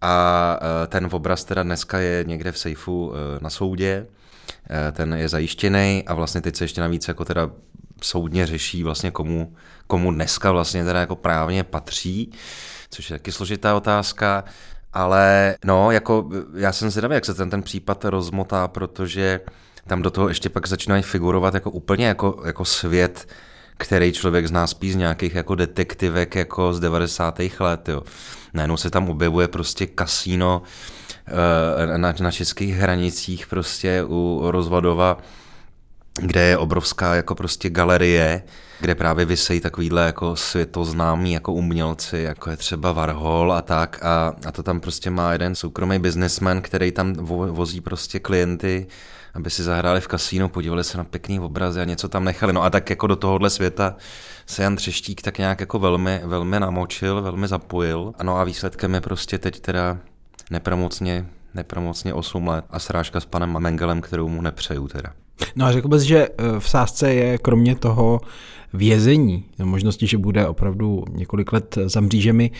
A 0.00 0.58
ten 0.88 1.08
obraz 1.12 1.44
teda 1.44 1.62
dneska 1.62 1.98
je 1.98 2.24
někde 2.24 2.52
v 2.52 2.58
sejfu 2.58 3.12
na 3.40 3.50
soudě, 3.50 4.06
ten 4.92 5.14
je 5.14 5.28
zajištěný 5.28 6.04
a 6.06 6.14
vlastně 6.14 6.40
teď 6.40 6.56
se 6.56 6.64
ještě 6.64 6.80
navíc 6.80 7.08
jako 7.08 7.24
teda 7.24 7.50
soudně 8.04 8.46
řeší 8.46 8.82
vlastně 8.82 9.10
komu, 9.10 9.54
komu 9.86 10.12
dneska 10.12 10.52
vlastně 10.52 10.84
teda 10.84 11.00
jako 11.00 11.16
právně 11.16 11.64
patří, 11.64 12.32
což 12.90 13.10
je 13.10 13.18
taky 13.18 13.32
složitá 13.32 13.76
otázka, 13.76 14.44
ale 14.92 15.56
no, 15.64 15.90
jako 15.90 16.28
já 16.54 16.72
jsem 16.72 16.90
zvědavý, 16.90 17.14
jak 17.14 17.24
se 17.24 17.34
ten, 17.34 17.50
ten 17.50 17.62
případ 17.62 18.04
rozmotá, 18.04 18.68
protože 18.68 19.40
tam 19.86 20.02
do 20.02 20.10
toho 20.10 20.28
ještě 20.28 20.48
pak 20.48 20.66
začínají 20.66 21.02
figurovat 21.02 21.54
jako 21.54 21.70
úplně 21.70 22.06
jako, 22.06 22.42
jako 22.46 22.64
svět, 22.64 23.28
který 23.76 24.12
člověk 24.12 24.48
zná 24.48 24.66
spíš 24.66 24.92
z 24.92 24.96
nějakých 24.96 25.34
jako 25.34 25.54
detektivek 25.54 26.34
jako 26.34 26.72
z 26.72 26.80
90. 26.80 27.40
let, 27.60 27.88
jo. 27.88 28.02
Najednou 28.54 28.76
se 28.76 28.90
tam 28.90 29.08
objevuje 29.10 29.48
prostě 29.48 29.86
kasíno 29.86 30.62
eh, 31.26 31.98
na, 31.98 32.14
na 32.20 32.30
českých 32.30 32.74
hranicích 32.74 33.46
prostě 33.46 34.04
u 34.08 34.42
Rozvadova 34.44 35.18
kde 36.20 36.40
je 36.40 36.58
obrovská 36.58 37.14
jako 37.14 37.34
prostě 37.34 37.70
galerie, 37.70 38.42
kde 38.80 38.94
právě 38.94 39.24
vysejí 39.24 39.60
takovýhle 39.60 40.06
jako 40.06 40.36
světoznámí 40.36 41.32
jako 41.32 41.52
umělci, 41.52 42.18
jako 42.18 42.50
je 42.50 42.56
třeba 42.56 42.92
Varhol 42.92 43.52
a 43.52 43.62
tak 43.62 43.98
a, 44.02 44.34
a 44.46 44.52
to 44.52 44.62
tam 44.62 44.80
prostě 44.80 45.10
má 45.10 45.32
jeden 45.32 45.54
soukromý 45.54 45.98
businessman, 45.98 46.62
který 46.62 46.92
tam 46.92 47.12
vo, 47.12 47.46
vozí 47.46 47.80
prostě 47.80 48.20
klienty, 48.20 48.86
aby 49.34 49.50
si 49.50 49.62
zahráli 49.62 50.00
v 50.00 50.08
kasínu, 50.08 50.48
podívali 50.48 50.84
se 50.84 50.98
na 50.98 51.04
pěkný 51.04 51.40
obrazy 51.40 51.80
a 51.80 51.84
něco 51.84 52.08
tam 52.08 52.24
nechali. 52.24 52.52
No 52.52 52.62
a 52.62 52.70
tak 52.70 52.90
jako 52.90 53.06
do 53.06 53.16
tohohle 53.16 53.50
světa 53.50 53.96
se 54.46 54.62
Jan 54.62 54.76
Třeštík 54.76 55.22
tak 55.22 55.38
nějak 55.38 55.60
jako 55.60 55.78
velmi, 55.78 56.20
velmi 56.24 56.60
namočil, 56.60 57.22
velmi 57.22 57.48
zapojil. 57.48 58.12
No 58.22 58.36
a 58.36 58.44
výsledkem 58.44 58.94
je 58.94 59.00
prostě 59.00 59.38
teď 59.38 59.60
teda 59.60 59.98
nepromocně, 60.50 61.26
nepromocně 61.54 62.14
8 62.14 62.48
let 62.48 62.64
a 62.70 62.78
srážka 62.78 63.20
s 63.20 63.24
panem 63.24 63.58
Mengelem, 63.58 64.00
kterou 64.00 64.28
mu 64.28 64.42
nepřeju 64.42 64.88
teda. 64.88 65.12
No 65.56 65.66
a 65.66 65.72
řekl 65.72 65.88
bys, 65.88 66.02
že 66.02 66.28
eh, 66.28 66.60
v 66.60 66.68
sázce 66.68 67.14
je 67.14 67.38
kromě 67.38 67.74
toho 67.74 68.20
vězení, 68.72 69.44
možnosti, 69.62 70.06
že 70.06 70.18
bude 70.18 70.46
opravdu 70.46 71.04
několik 71.10 71.52
let 71.52 71.78
za 71.86 72.00
mřížemi, 72.00 72.50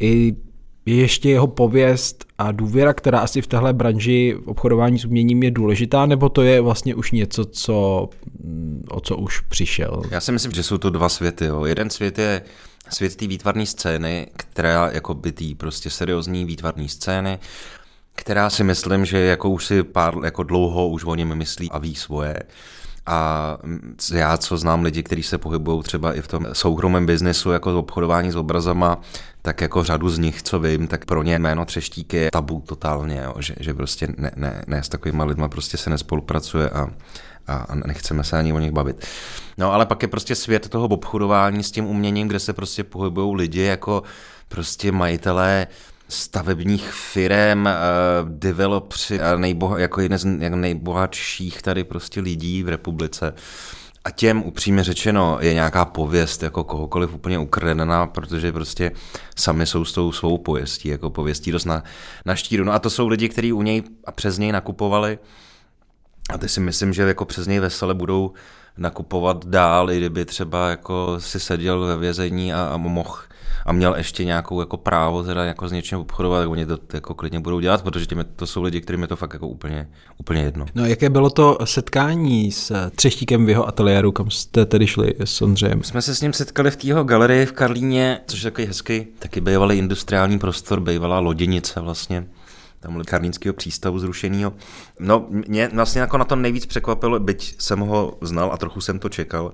i 0.00 0.36
je 0.86 0.94
ještě 0.94 1.30
jeho 1.30 1.46
pověst 1.46 2.24
a 2.38 2.52
důvěra, 2.52 2.94
která 2.94 3.18
asi 3.18 3.42
v 3.42 3.46
téhle 3.46 3.72
branži 3.72 4.36
v 4.44 4.48
obchodování 4.48 4.98
s 4.98 5.04
uměním 5.04 5.42
je 5.42 5.50
důležitá, 5.50 6.06
nebo 6.06 6.28
to 6.28 6.42
je 6.42 6.60
vlastně 6.60 6.94
už 6.94 7.12
něco, 7.12 7.44
co, 7.44 8.08
o 8.90 9.00
co 9.00 9.16
už 9.16 9.40
přišel? 9.40 10.02
Já 10.10 10.20
si 10.20 10.32
myslím, 10.32 10.52
že 10.52 10.62
jsou 10.62 10.78
to 10.78 10.90
dva 10.90 11.08
světy. 11.08 11.44
Jo. 11.44 11.64
Jeden 11.64 11.90
svět 11.90 12.18
je 12.18 12.42
svět 12.90 13.16
té 13.16 13.26
výtvarné 13.26 13.66
scény, 13.66 14.26
která 14.36 14.90
jako 14.90 15.14
by 15.14 15.32
prostě 15.56 15.90
seriózní 15.90 16.44
výtvarné 16.44 16.88
scény, 16.88 17.38
která 18.16 18.50
si 18.50 18.64
myslím, 18.64 19.04
že 19.04 19.18
jako 19.18 19.50
už 19.50 19.66
si 19.66 19.82
pár, 19.82 20.14
jako 20.24 20.42
dlouho 20.42 20.88
už 20.88 21.04
o 21.04 21.14
něm 21.14 21.34
myslí 21.34 21.70
a 21.70 21.78
ví 21.78 21.94
svoje. 21.94 22.42
A 23.06 23.58
já, 24.12 24.36
co 24.36 24.56
znám 24.56 24.82
lidi, 24.82 25.02
kteří 25.02 25.22
se 25.22 25.38
pohybují 25.38 25.82
třeba 25.82 26.14
i 26.14 26.20
v 26.20 26.28
tom 26.28 26.46
soukromém 26.52 27.06
biznesu, 27.06 27.50
jako 27.50 27.78
obchodování 27.78 28.32
s 28.32 28.36
obrazama, 28.36 29.00
tak 29.42 29.60
jako 29.60 29.84
řadu 29.84 30.08
z 30.10 30.18
nich, 30.18 30.42
co 30.42 30.60
vím, 30.60 30.86
tak 30.86 31.04
pro 31.04 31.22
ně 31.22 31.38
jméno 31.38 31.64
Třeštík 31.64 32.12
je 32.12 32.30
tabu 32.30 32.60
totálně, 32.66 33.22
jo, 33.24 33.34
že, 33.38 33.54
že 33.60 33.74
prostě 33.74 34.08
ne, 34.18 34.30
ne, 34.36 34.64
ne 34.66 34.82
s 34.82 34.88
takovými 34.88 35.24
lidmi 35.24 35.48
prostě 35.48 35.76
se 35.76 35.90
nespolupracuje 35.90 36.70
a, 36.70 36.88
a 37.48 37.74
nechceme 37.74 38.24
se 38.24 38.38
ani 38.38 38.52
o 38.52 38.58
nich 38.58 38.72
bavit. 38.72 39.06
No 39.58 39.72
ale 39.72 39.86
pak 39.86 40.02
je 40.02 40.08
prostě 40.08 40.34
svět 40.34 40.68
toho 40.68 40.86
obchodování 40.86 41.62
s 41.62 41.70
tím 41.70 41.86
uměním, 41.86 42.28
kde 42.28 42.38
se 42.38 42.52
prostě 42.52 42.84
pohybují 42.84 43.36
lidi 43.36 43.62
jako 43.62 44.02
prostě 44.48 44.92
majitelé 44.92 45.66
stavebních 46.08 46.90
firm, 46.90 47.66
uh, 47.66 47.72
developři 48.28 49.20
nejboha, 49.36 49.78
jako 49.78 50.00
jeden 50.00 50.18
z 50.18 50.24
nejbohatších 50.24 51.62
tady 51.62 51.84
prostě 51.84 52.20
lidí 52.20 52.62
v 52.62 52.68
republice. 52.68 53.34
A 54.04 54.10
těm 54.10 54.42
upřímně 54.42 54.84
řečeno 54.84 55.38
je 55.40 55.54
nějaká 55.54 55.84
pověst 55.84 56.42
jako 56.42 56.64
kohokoliv 56.64 57.14
úplně 57.14 57.38
ukradená, 57.38 58.06
protože 58.06 58.52
prostě 58.52 58.92
sami 59.36 59.66
jsou 59.66 59.84
s 59.84 59.92
tou 59.92 60.12
svou 60.12 60.38
pověstí, 60.38 60.88
jako 60.88 61.10
pověstí 61.10 61.52
dost 61.52 61.64
na, 61.64 61.82
na 62.24 62.36
štíru. 62.36 62.64
No 62.64 62.72
a 62.72 62.78
to 62.78 62.90
jsou 62.90 63.08
lidi, 63.08 63.28
kteří 63.28 63.52
u 63.52 63.62
něj 63.62 63.82
a 64.04 64.12
přes 64.12 64.38
něj 64.38 64.52
nakupovali 64.52 65.18
a 66.30 66.38
ty 66.38 66.48
si 66.48 66.60
myslím, 66.60 66.92
že 66.92 67.02
jako 67.02 67.24
přes 67.24 67.46
něj 67.46 67.60
vesele 67.60 67.94
budou 67.94 68.32
nakupovat 68.76 69.46
dál, 69.46 69.90
i 69.90 69.96
kdyby 69.96 70.24
třeba 70.24 70.70
jako 70.70 71.16
si 71.18 71.40
seděl 71.40 71.80
ve 71.80 71.96
vězení 71.96 72.54
a, 72.54 72.70
a 72.72 72.76
mohl 72.76 73.18
a 73.66 73.72
měl 73.72 73.94
ještě 73.96 74.24
nějakou 74.24 74.60
jako 74.60 74.76
právo 74.76 75.22
teda 75.22 75.44
jako 75.44 75.68
s 75.68 75.72
něčím 75.72 75.98
obchodovat, 75.98 76.42
tak 76.42 76.50
oni 76.50 76.66
to 76.66 76.78
jako 76.94 77.14
klidně 77.14 77.40
budou 77.40 77.60
dělat, 77.60 77.82
protože 77.82 78.06
těmi, 78.06 78.24
to 78.24 78.46
jsou 78.46 78.62
lidi, 78.62 78.80
kterým 78.80 79.02
je 79.02 79.08
to 79.08 79.16
fakt 79.16 79.32
jako 79.32 79.48
úplně, 79.48 79.88
úplně 80.18 80.42
jedno. 80.42 80.66
No 80.74 80.86
jaké 80.86 81.10
bylo 81.10 81.30
to 81.30 81.58
setkání 81.64 82.52
s 82.52 82.90
Třeštíkem 82.90 83.46
v 83.46 83.48
jeho 83.48 83.68
ateliéru, 83.68 84.12
kam 84.12 84.30
jste 84.30 84.66
tedy 84.66 84.86
šli 84.86 85.14
s 85.24 85.42
Ondřejem? 85.42 85.82
Jsme 85.82 86.02
se 86.02 86.14
s 86.14 86.20
ním 86.20 86.32
setkali 86.32 86.70
v 86.70 86.76
tého 86.76 87.04
galerii 87.04 87.46
v 87.46 87.52
Karlíně, 87.52 88.20
což 88.26 88.42
je 88.42 88.50
takový 88.50 88.66
hezký, 88.66 89.06
taky 89.18 89.40
bývalý 89.40 89.78
industriální 89.78 90.38
prostor, 90.38 90.80
bývalá 90.80 91.18
loděnice 91.18 91.80
vlastně 91.80 92.26
tam 92.80 93.02
karlínského 93.04 93.54
přístavu 93.54 93.98
zrušeného. 93.98 94.52
No, 95.00 95.26
mě 95.28 95.70
vlastně 95.74 96.00
jako 96.00 96.18
na 96.18 96.24
to 96.24 96.36
nejvíc 96.36 96.66
překvapilo, 96.66 97.20
byť 97.20 97.54
jsem 97.58 97.80
ho 97.80 98.18
znal 98.20 98.50
a 98.52 98.56
trochu 98.56 98.80
jsem 98.80 98.98
to 98.98 99.08
čekal, 99.08 99.52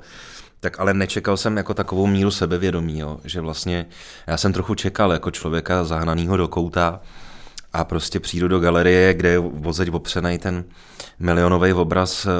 tak 0.62 0.81
ale 0.81 0.94
nečekal 0.94 1.37
jsem 1.37 1.57
jako 1.57 1.75
takovou 1.75 2.07
míru 2.07 2.31
sebevědomí, 2.31 2.98
jo, 2.98 3.20
že 3.25 3.40
vlastně 3.40 3.87
já 4.27 4.37
jsem 4.37 4.53
trochu 4.53 4.75
čekal 4.75 5.12
jako 5.12 5.31
člověka 5.31 5.85
zahnaného 5.85 6.37
do 6.37 6.48
kouta 6.48 7.01
a 7.72 7.85
prostě 7.85 8.20
přijdu 8.20 8.48
do 8.48 8.61
galerie, 8.61 9.14
kde 9.14 9.29
je 9.29 9.38
vozeď 9.38 9.90
opřený 9.92 10.38
ten 10.38 10.64
milionový 11.18 11.72
obraz 11.72 12.27
eh, 12.27 12.31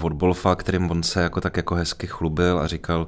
od 0.00 0.12
Bolfa, 0.12 0.54
kterým 0.54 0.90
on 0.90 1.02
se 1.02 1.22
jako 1.22 1.40
tak 1.40 1.56
jako 1.56 1.74
hezky 1.74 2.06
chlubil 2.06 2.58
a 2.58 2.66
říkal, 2.66 3.06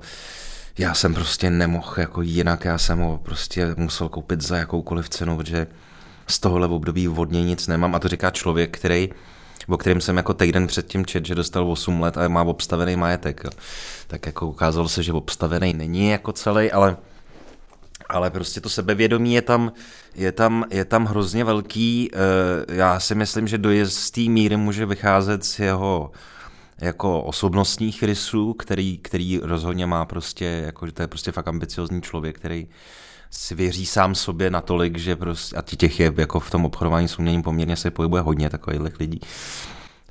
já 0.78 0.94
jsem 0.94 1.14
prostě 1.14 1.50
nemohl 1.50 1.94
jako 1.96 2.22
jinak, 2.22 2.64
já 2.64 2.78
jsem 2.78 2.98
ho 2.98 3.18
prostě 3.18 3.74
musel 3.76 4.08
koupit 4.08 4.40
za 4.40 4.56
jakoukoliv 4.56 5.08
cenu, 5.08 5.36
protože 5.36 5.66
z 6.26 6.38
tohohle 6.38 6.66
období 6.66 7.06
vodně 7.06 7.44
nic 7.44 7.66
nemám. 7.66 7.94
A 7.94 7.98
to 7.98 8.08
říká 8.08 8.30
člověk, 8.30 8.78
který 8.78 9.08
o 9.68 9.76
kterém 9.76 10.00
jsem 10.00 10.16
jako 10.16 10.34
týden 10.34 10.66
předtím 10.66 11.06
čet, 11.06 11.26
že 11.26 11.34
dostal 11.34 11.70
8 11.70 12.00
let 12.00 12.16
a 12.16 12.28
má 12.28 12.42
obstavený 12.42 12.96
majetek. 12.96 13.40
Jo. 13.44 13.50
Tak 14.06 14.26
jako 14.26 14.46
ukázalo 14.46 14.88
se, 14.88 15.02
že 15.02 15.12
obstavený 15.12 15.72
není 15.72 16.08
jako 16.08 16.32
celý, 16.32 16.72
ale 16.72 16.96
ale 18.08 18.30
prostě 18.30 18.60
to 18.60 18.68
sebevědomí 18.68 19.34
je 19.34 19.42
tam, 19.42 19.72
je 20.14 20.32
tam, 20.32 20.64
je 20.70 20.84
tam 20.84 21.04
hrozně 21.04 21.44
velký. 21.44 22.10
Eh, 22.12 22.74
já 22.74 23.00
si 23.00 23.14
myslím, 23.14 23.48
že 23.48 23.58
do 23.58 23.70
jisté 23.70 24.20
míry 24.20 24.56
může 24.56 24.86
vycházet 24.86 25.44
z 25.44 25.58
jeho 25.58 26.10
jako 26.80 27.22
osobnostních 27.22 28.02
rysů, 28.02 28.54
který, 28.54 28.98
který 28.98 29.40
rozhodně 29.42 29.86
má 29.86 30.04
prostě, 30.04 30.44
jako, 30.44 30.86
že 30.86 30.92
to 30.92 31.02
je 31.02 31.08
prostě 31.08 31.32
fakt 31.32 31.48
ambiciozní 31.48 32.02
člověk, 32.02 32.36
který 32.38 32.68
si 33.30 33.54
věří 33.54 33.86
sám 33.86 34.14
sobě 34.14 34.50
natolik, 34.50 34.98
že 34.98 35.16
prostě, 35.16 35.56
a 35.56 35.62
těch 35.62 36.00
je 36.00 36.12
jako 36.16 36.40
v 36.40 36.50
tom 36.50 36.64
obchodování 36.64 37.08
s 37.08 37.18
uměním 37.18 37.42
poměrně 37.42 37.76
se 37.76 37.90
pohybuje 37.90 38.22
hodně 38.22 38.50
takových 38.50 38.98
lidí, 39.00 39.20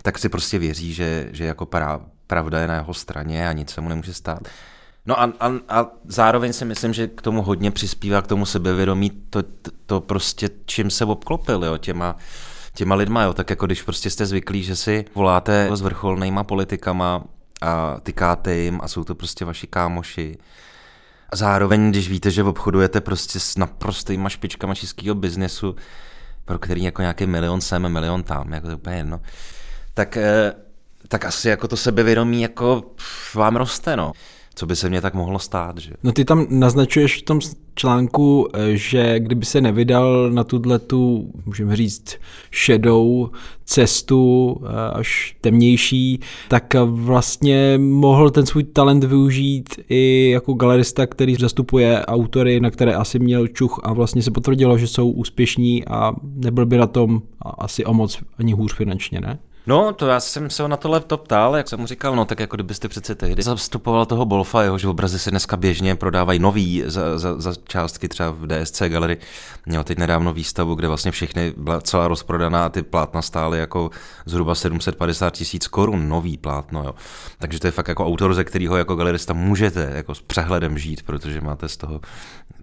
tak 0.01 0.17
si 0.17 0.29
prostě 0.29 0.60
věří, 0.60 0.93
že, 0.93 1.29
že 1.32 1.45
jako 1.45 1.65
pra, 1.65 2.01
pravda 2.27 2.60
je 2.60 2.67
na 2.67 2.75
jeho 2.75 2.93
straně 2.93 3.49
a 3.49 3.53
nic 3.53 3.69
se 3.69 3.82
mu 3.82 3.89
nemůže 3.89 4.13
stát. 4.13 4.39
No 5.05 5.21
a, 5.21 5.34
a, 5.39 5.51
a 5.69 5.88
zároveň 6.05 6.53
si 6.53 6.65
myslím, 6.65 6.93
že 6.93 7.08
k 7.08 7.21
tomu 7.21 7.41
hodně 7.41 7.71
přispívá 7.71 8.21
k 8.21 8.27
tomu 8.27 8.45
sebevědomí 8.45 9.10
to, 9.29 9.43
to, 9.43 9.71
to 9.86 10.01
prostě, 10.01 10.49
čím 10.65 10.89
se 10.89 11.05
obklopil, 11.05 11.65
jo, 11.65 11.77
těma, 11.77 12.15
těma 12.73 12.95
lidma, 12.95 13.23
jo, 13.23 13.34
tak 13.34 13.49
jako 13.49 13.65
když 13.65 13.82
prostě 13.82 14.10
jste 14.10 14.25
zvyklí, 14.25 14.63
že 14.63 14.75
si 14.75 15.05
voláte 15.15 15.69
s 15.73 15.82
vrcholnýma 15.82 16.43
politikama 16.43 17.23
a 17.62 17.97
tykáte 18.03 18.55
jim 18.55 18.79
a 18.84 18.88
jsou 18.88 19.03
to 19.03 19.15
prostě 19.15 19.45
vaši 19.45 19.67
kámoši, 19.67 20.38
a 21.32 21.36
zároveň, 21.36 21.92
když 21.92 22.10
víte, 22.10 22.32
že 22.32 22.44
obchodujete 22.44 23.02
prostě 23.02 23.39
s 23.39 23.58
naprostýma 23.58 24.30
špičkama 24.30 24.76
českého 24.76 25.15
biznesu, 25.15 25.76
pro 26.46 26.60
který 26.60 26.84
jako 26.84 27.02
nějaký 27.02 27.26
milion 27.26 27.62
sem, 27.62 27.89
milion 27.89 28.24
tam, 28.24 28.54
jako 28.54 28.68
to 28.68 28.72
je 28.72 28.76
úplně 28.76 28.96
jedno, 28.96 29.22
tak, 29.94 30.18
eh, 30.18 30.54
tak 31.08 31.26
asi 31.26 31.50
jako 31.50 31.68
to 31.68 31.78
sebevědomí 31.78 32.42
jako 32.42 32.84
vám 33.36 33.56
roste, 33.56 33.96
no 33.96 34.12
co 34.60 34.65
by 34.65 34.76
se 34.76 34.89
mě 34.89 35.02
tak 35.02 35.13
mohlo 35.13 35.39
stát. 35.39 35.78
Že? 35.78 35.91
No 36.04 36.12
ty 36.12 36.26
tam 36.26 36.45
naznačuješ 36.50 37.17
v 37.17 37.22
tom 37.22 37.39
článku, 37.76 38.48
eh, 38.54 38.78
že 38.78 39.19
kdyby 39.19 39.45
se 39.45 39.62
nevydal 39.62 40.32
na 40.32 40.43
tuhle 40.43 40.80
tu, 40.80 41.32
můžeme 41.45 41.76
říct, 41.76 42.17
šedou 42.52 43.30
cestu 43.65 44.56
eh, 44.63 44.91
až 44.93 45.36
temnější, 45.41 46.19
tak 46.48 46.76
vlastně 46.86 47.78
mohl 47.78 48.30
ten 48.30 48.45
svůj 48.45 48.63
talent 48.63 49.04
využít 49.04 49.69
i 49.89 50.30
jako 50.30 50.54
galerista, 50.54 51.08
který 51.08 51.36
zastupuje 51.36 52.06
autory, 52.06 52.60
na 52.60 52.72
které 52.72 52.93
asi 52.93 53.19
měl 53.19 53.48
čuch 53.48 53.80
a 53.84 53.93
vlastně 53.93 54.22
se 54.22 54.32
potvrdilo, 54.32 54.78
že 54.78 54.88
jsou 54.88 55.12
úspěšní 55.12 55.86
a 55.86 56.12
nebyl 56.36 56.65
by 56.65 56.78
na 56.78 56.88
tom 56.88 57.22
asi 57.58 57.86
o 57.86 57.93
moc 57.93 58.19
ani 58.39 58.54
hůř 58.54 58.74
finančně, 58.74 59.22
ne? 59.22 59.39
No, 59.69 59.93
to 59.93 60.08
já 60.08 60.19
jsem 60.19 60.49
se 60.49 60.67
na 60.67 60.77
to 60.77 61.17
ptal, 61.17 61.55
jak 61.55 61.67
jsem 61.67 61.79
mu 61.79 61.88
říkal, 61.88 62.15
no 62.15 62.25
tak 62.25 62.39
jako 62.39 62.55
kdybyste 62.55 62.88
přece 62.88 63.15
tehdy 63.15 63.43
zastupoval 63.43 64.05
toho 64.05 64.25
Bolfa, 64.25 64.63
jeho, 64.63 64.77
že 64.77 64.88
obrazy 64.88 65.19
se 65.19 65.32
dneska 65.32 65.58
běžně 65.58 65.95
prodávají 65.95 66.39
nový 66.39 66.84
za, 66.86 67.17
za, 67.19 67.41
za 67.41 67.53
částky 67.67 68.08
třeba 68.08 68.32
v 68.32 68.47
DSC 68.47 68.82
galerii. 68.88 69.17
Měl 69.65 69.84
teď 69.84 69.97
nedávno 69.97 70.34
výstavu, 70.34 70.75
kde 70.75 70.88
vlastně 70.88 71.12
všechny 71.12 71.53
byla 71.58 71.82
celá 71.82 72.08
rozprodaná 72.08 72.65
a 72.65 72.69
ty 72.69 72.84
plátna 72.84 73.21
stály 73.21 73.60
jako 73.60 73.89
zhruba 74.25 74.55
750 74.55 75.29
tisíc 75.29 75.67
korun, 75.67 76.10
nový 76.10 76.38
plátno, 76.38 76.84
jo. 76.84 76.95
Takže 77.39 77.60
to 77.60 77.67
je 77.67 77.71
fakt 77.71 77.88
jako 77.88 78.05
autor, 78.05 78.34
ze 78.34 78.43
kterého 78.43 78.77
jako 78.77 78.95
galerista 78.95 79.34
můžete 79.34 79.91
jako 79.95 80.15
s 80.15 80.21
přehledem 80.21 80.77
žít, 80.77 81.03
protože 81.03 81.41
máte 81.41 81.67
z 81.67 81.77
toho 81.77 82.01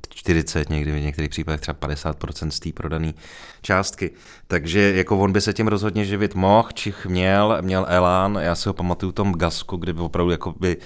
40, 0.08 0.70
někdy 0.70 0.92
v 0.92 1.02
některých 1.02 1.30
případech 1.30 1.60
třeba 1.60 1.78
50% 1.78 2.48
z 2.48 2.60
té 2.60 2.72
prodané 2.72 3.12
částky. 3.62 4.10
Takže 4.46 4.92
jako 4.96 5.18
on 5.18 5.32
by 5.32 5.40
se 5.40 5.52
tím 5.52 5.68
rozhodně 5.68 6.04
živit 6.04 6.34
mohl, 6.34 6.68
čich 6.74 7.06
měl, 7.06 7.58
měl 7.60 7.86
Elán, 7.88 8.38
já 8.40 8.54
si 8.54 8.68
ho 8.68 8.72
pamatuju 8.72 9.12
v 9.12 9.14
tom 9.14 9.32
Gasku, 9.32 9.76
kde 9.76 9.92
by 9.92 10.00
opravdu 10.00 10.30
jako 10.30 10.54
by 10.60 10.76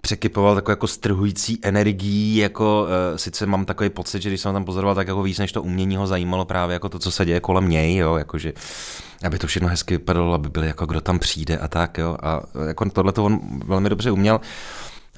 překypoval 0.00 0.54
takovou 0.54 0.72
jako 0.72 0.86
strhující 0.86 1.58
energií, 1.62 2.36
jako 2.36 2.82
uh, 2.82 3.16
sice 3.16 3.46
mám 3.46 3.64
takový 3.64 3.90
pocit, 3.90 4.22
že 4.22 4.28
když 4.28 4.40
jsem 4.40 4.52
tam 4.52 4.64
pozoroval, 4.64 4.94
tak 4.94 5.08
jako 5.08 5.22
víc 5.22 5.38
než 5.38 5.52
to 5.52 5.62
umění 5.62 5.96
ho 5.96 6.06
zajímalo 6.06 6.44
právě 6.44 6.74
jako 6.74 6.88
to, 6.88 6.98
co 6.98 7.10
se 7.10 7.24
děje 7.24 7.40
kolem 7.40 7.68
něj, 7.68 7.96
jo, 7.96 8.16
jakože 8.16 8.52
aby 9.24 9.38
to 9.38 9.46
všechno 9.46 9.68
hezky 9.68 9.94
vypadalo, 9.94 10.34
aby 10.34 10.48
byli 10.48 10.66
jako 10.66 10.86
kdo 10.86 11.00
tam 11.00 11.18
přijde 11.18 11.58
a 11.58 11.68
tak, 11.68 11.98
jo, 11.98 12.16
a 12.22 12.42
jako 12.66 12.90
tohle 12.90 13.12
to 13.12 13.24
on 13.24 13.40
velmi 13.64 13.88
dobře 13.88 14.10
uměl. 14.10 14.40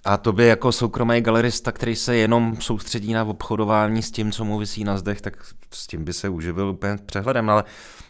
A 0.09 0.17
to 0.17 0.33
by 0.33 0.47
jako 0.47 0.73
soukromý 0.73 1.21
galerista, 1.21 1.73
který 1.73 1.97
se 1.97 2.17
jenom 2.17 2.57
soustředí 2.61 3.13
na 3.13 3.25
obchodování 3.25 4.03
s 4.03 4.11
tím, 4.11 4.33
co 4.33 4.45
mu 4.45 4.59
vysí 4.59 4.85
na 4.85 4.97
zdech, 4.99 5.21
tak 5.21 5.35
s 5.73 5.87
tím 5.87 6.05
by 6.05 6.13
se 6.13 6.29
uživil 6.29 6.69
úplně 6.69 6.97
přehledem, 7.07 7.51
ale 7.51 7.65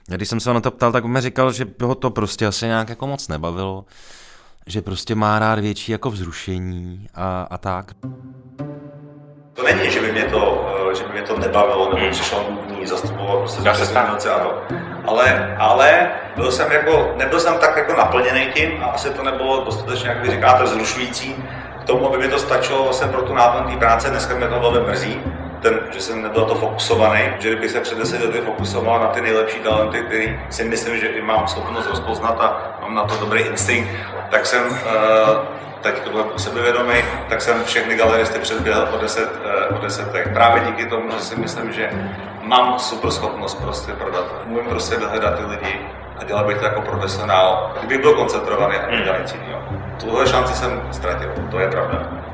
když 0.06 0.28
jsem 0.28 0.40
se 0.40 0.54
na 0.54 0.60
to 0.60 0.70
ptal, 0.70 0.92
tak 0.92 1.04
mi 1.04 1.20
říkal, 1.20 1.52
že 1.52 1.66
ho 1.82 1.94
to 1.94 2.10
prostě 2.10 2.46
asi 2.46 2.66
nějak 2.66 2.88
jako 2.88 3.06
moc 3.06 3.28
nebavilo, 3.28 3.84
že 4.66 4.82
prostě 4.82 5.14
má 5.14 5.38
rád 5.38 5.58
větší 5.58 5.92
jako 5.92 6.10
vzrušení 6.10 7.06
a, 7.14 7.46
a 7.50 7.58
tak. 7.58 7.86
To 9.54 9.62
není, 9.62 9.90
že 9.90 10.00
by 10.00 10.12
mě 10.12 10.24
to, 10.24 10.68
eh, 10.90 10.94
že 10.94 11.04
by 11.04 11.12
mě 11.12 11.22
to 11.22 11.38
nebavilo, 11.38 11.84
nebo 11.84 11.96
hmm. 11.96 12.10
přišlo 12.10 12.50
nutný 12.50 12.86
zastupovat 12.86 13.38
prostě 13.38 13.58
zúčastněnce, 13.58 14.30
ano. 14.30 14.52
Ale, 15.06 15.56
ale 15.58 16.10
byl 16.36 16.52
jsem 16.52 16.72
jako, 16.72 17.14
nebyl 17.16 17.40
jsem 17.40 17.58
tak 17.58 17.76
jako 17.76 17.92
naplněný 17.92 18.46
tím 18.54 18.82
a 18.82 18.86
asi 18.86 19.10
to 19.10 19.22
nebylo 19.22 19.64
dostatečně, 19.64 20.08
jak 20.08 20.22
vy 20.22 20.30
říkáte, 20.30 20.64
vzrušující, 20.64 21.34
tomu, 21.88 22.08
aby 22.08 22.18
mi 22.18 22.28
to 22.28 22.38
stačilo 22.38 22.84
vlastně 22.84 23.08
pro 23.08 23.22
tu 23.22 23.34
náplň 23.34 23.72
té 23.72 23.78
práce, 23.78 24.10
dneska 24.10 24.34
mě 24.34 24.46
to 24.46 24.60
velmi 24.60 24.80
mrzí, 24.80 25.20
ten, 25.62 25.80
že 25.90 26.00
jsem 26.00 26.22
nebyl 26.22 26.44
to 26.44 26.54
fokusovaný, 26.54 27.20
že 27.38 27.48
kdybych 27.48 27.70
se 27.70 27.80
před 27.80 27.98
deseti 27.98 28.26
lety 28.26 28.40
fokusoval 28.40 29.00
na 29.00 29.06
ty 29.06 29.20
nejlepší 29.20 29.58
talenty, 29.58 29.98
který 30.00 30.40
si 30.50 30.64
myslím, 30.64 30.98
že 30.98 31.06
i 31.06 31.22
mám 31.22 31.48
schopnost 31.48 31.86
rozpoznat 31.86 32.40
a 32.40 32.78
mám 32.80 32.94
na 32.94 33.04
to 33.04 33.16
dobrý 33.16 33.40
instinkt, 33.40 33.90
tak 34.30 34.46
jsem 34.46 34.66
uh, 34.66 34.76
teď 35.80 36.00
to 36.00 36.10
byl 36.10 36.32
sebevědomý, 36.36 36.94
tak 37.28 37.42
jsem 37.42 37.64
všechny 37.64 37.96
galeristy 37.96 38.38
předběhl 38.38 38.88
o 38.94 38.98
10, 38.98 39.28
uh, 39.70 39.76
o 39.76 39.80
10 39.80 40.08
Právě 40.32 40.62
díky 40.66 40.86
tomu, 40.86 41.10
že 41.10 41.20
si 41.20 41.36
myslím, 41.36 41.72
že 41.72 41.90
mám 42.42 42.78
super 42.78 43.10
schopnost 43.10 43.54
prostě 43.54 43.92
prodat. 43.92 44.24
Můžu 44.46 44.64
prostě 44.68 44.96
dohledat 44.96 45.38
ty 45.38 45.44
lidi 45.44 45.80
a 46.18 46.24
dělal 46.24 46.44
bych 46.44 46.58
to 46.58 46.64
jako 46.64 46.80
profesionál, 46.80 47.72
kdybych 47.78 48.00
byl 48.00 48.14
koncentrovaný 48.14 48.76
a 48.76 48.90
nedělal 48.90 49.20
nic 49.20 49.34
jiného. 49.34 49.57
Tuhle 50.00 50.28
šanci 50.28 50.54
jsem 50.54 50.70
ztratil, 50.92 51.30
to 51.50 51.58
je 51.58 51.70
pravda. 51.70 52.24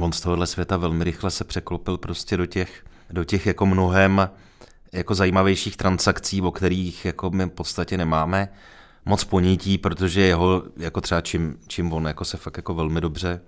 On 0.00 0.12
z 0.12 0.20
tohohle 0.20 0.46
světa 0.46 0.76
velmi 0.76 1.04
rychle 1.04 1.30
se 1.30 1.44
překlopil 1.44 1.98
prostě 1.98 2.36
do 2.36 2.46
těch, 2.46 2.84
do 3.10 3.24
těch 3.24 3.46
jako 3.46 3.66
mnohem 3.66 4.30
jako 4.92 5.14
zajímavějších 5.14 5.76
transakcí, 5.76 6.40
o 6.42 6.50
kterých 6.50 7.04
jako 7.04 7.30
my 7.30 7.44
v 7.44 7.48
podstatě 7.48 7.96
nemáme 7.96 8.48
moc 9.04 9.24
ponětí, 9.24 9.78
protože 9.78 10.20
jeho, 10.20 10.62
jako 10.76 11.00
třeba 11.00 11.20
čím, 11.20 11.56
čím 11.66 11.92
on 11.92 12.06
jako 12.06 12.24
se 12.24 12.36
fakt 12.36 12.56
jako 12.56 12.74
velmi 12.74 13.00
dobře 13.00 13.40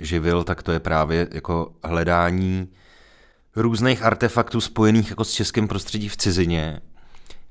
živil, 0.00 0.44
tak 0.44 0.62
to 0.62 0.72
je 0.72 0.80
právě 0.80 1.28
jako 1.32 1.72
hledání 1.84 2.68
různých 3.56 4.02
artefaktů 4.02 4.60
spojených 4.60 5.10
jako 5.10 5.24
s 5.24 5.32
českým 5.32 5.68
prostředí 5.68 6.08
v 6.08 6.16
cizině, 6.16 6.80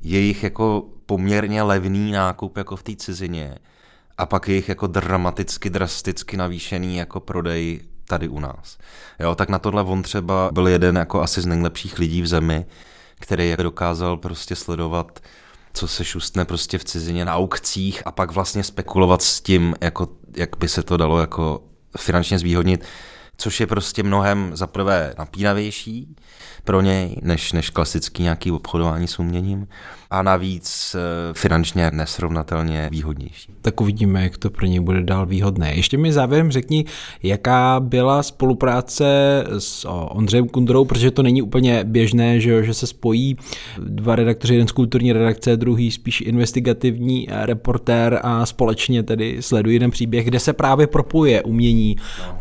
jejich 0.01 0.43
jako 0.43 0.85
poměrně 1.05 1.63
levný 1.63 2.11
nákup 2.11 2.57
jako 2.57 2.75
v 2.75 2.83
té 2.83 2.95
cizině 2.95 3.57
a 4.17 4.25
pak 4.25 4.47
jejich 4.47 4.69
jako 4.69 4.87
dramaticky, 4.87 5.69
drasticky 5.69 6.37
navýšený 6.37 6.97
jako 6.97 7.19
prodej 7.19 7.81
tady 8.05 8.27
u 8.27 8.39
nás. 8.39 8.77
Jo, 9.19 9.35
tak 9.35 9.49
na 9.49 9.59
tohle 9.59 9.83
on 9.83 10.03
třeba 10.03 10.49
byl 10.51 10.67
jeden 10.67 10.95
jako 10.97 11.21
asi 11.21 11.41
z 11.41 11.45
nejlepších 11.45 11.99
lidí 11.99 12.21
v 12.21 12.27
zemi, 12.27 12.65
který 13.19 13.55
dokázal 13.57 14.17
prostě 14.17 14.55
sledovat 14.55 15.19
co 15.77 15.87
se 15.87 16.05
šustne 16.05 16.45
prostě 16.45 16.77
v 16.77 16.83
cizině 16.83 17.25
na 17.25 17.35
aukcích 17.35 18.01
a 18.05 18.11
pak 18.11 18.31
vlastně 18.31 18.63
spekulovat 18.63 19.21
s 19.21 19.41
tím, 19.41 19.75
jako, 19.81 20.07
jak 20.35 20.57
by 20.57 20.67
se 20.67 20.83
to 20.83 20.97
dalo 20.97 21.19
jako 21.19 21.63
finančně 21.97 22.39
zvýhodnit, 22.39 22.85
což 23.37 23.59
je 23.59 23.67
prostě 23.67 24.03
mnohem 24.03 24.51
zaprvé 24.53 25.13
napínavější 25.17 26.15
pro 26.63 26.81
něj, 26.81 27.15
než, 27.21 27.53
než 27.53 27.69
klasický 27.69 28.23
nějaký 28.23 28.51
obchodování 28.51 29.07
s 29.07 29.19
uměním 29.19 29.67
a 30.09 30.21
navíc 30.21 30.95
eh, 30.95 31.33
finančně 31.33 31.91
nesrovnatelně 31.93 32.89
výhodnější. 32.91 33.53
Tak 33.61 33.81
uvidíme, 33.81 34.23
jak 34.23 34.37
to 34.37 34.49
pro 34.49 34.65
něj 34.65 34.79
bude 34.79 35.03
dál 35.03 35.25
výhodné. 35.25 35.75
Ještě 35.75 35.97
mi 35.97 36.13
závěrem 36.13 36.51
řekni, 36.51 36.85
jaká 37.23 37.79
byla 37.79 38.23
spolupráce 38.23 39.05
s 39.57 39.87
Ondřejem 39.87 40.47
Kundrou, 40.47 40.85
protože 40.85 41.11
to 41.11 41.23
není 41.23 41.41
úplně 41.41 41.83
běžné, 41.83 42.39
že, 42.39 42.63
že 42.63 42.73
se 42.73 42.87
spojí 42.87 43.37
dva 43.77 44.15
redaktoři, 44.15 44.53
jeden 44.53 44.67
z 44.67 44.71
kulturní 44.71 45.13
redakce, 45.13 45.57
druhý 45.57 45.91
spíš 45.91 46.21
investigativní 46.21 47.27
reportér 47.31 48.19
a 48.23 48.45
společně 48.45 49.03
tedy 49.03 49.37
sledují 49.39 49.75
jeden 49.75 49.91
příběh, 49.91 50.25
kde 50.25 50.39
se 50.39 50.53
právě 50.53 50.87
propojuje 50.87 51.43
umění 51.43 51.95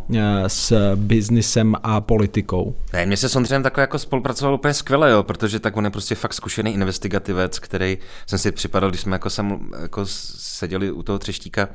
no. 0.08 0.18
s 0.46 0.85
biznisem 0.94 1.76
a 1.82 2.00
politikou. 2.00 2.76
Ne, 2.92 3.06
mně 3.06 3.16
se 3.16 3.28
s 3.28 3.36
takhle 3.62 3.82
jako 3.82 3.98
spolupracoval 3.98 4.54
úplně 4.54 4.74
skvěle, 4.74 5.10
jo, 5.10 5.22
protože 5.22 5.60
tak 5.60 5.76
on 5.76 5.84
je 5.84 5.90
prostě 5.90 6.14
fakt 6.14 6.34
zkušený 6.34 6.74
investigativec, 6.74 7.58
který 7.58 7.98
jsem 8.26 8.38
si 8.38 8.52
připadal, 8.52 8.90
když 8.90 9.00
jsme 9.00 9.14
jako, 9.14 9.30
sem, 9.30 9.70
jako 9.82 10.06
seděli 10.06 10.90
u 10.90 11.02
toho 11.02 11.18
třeštíka 11.18 11.68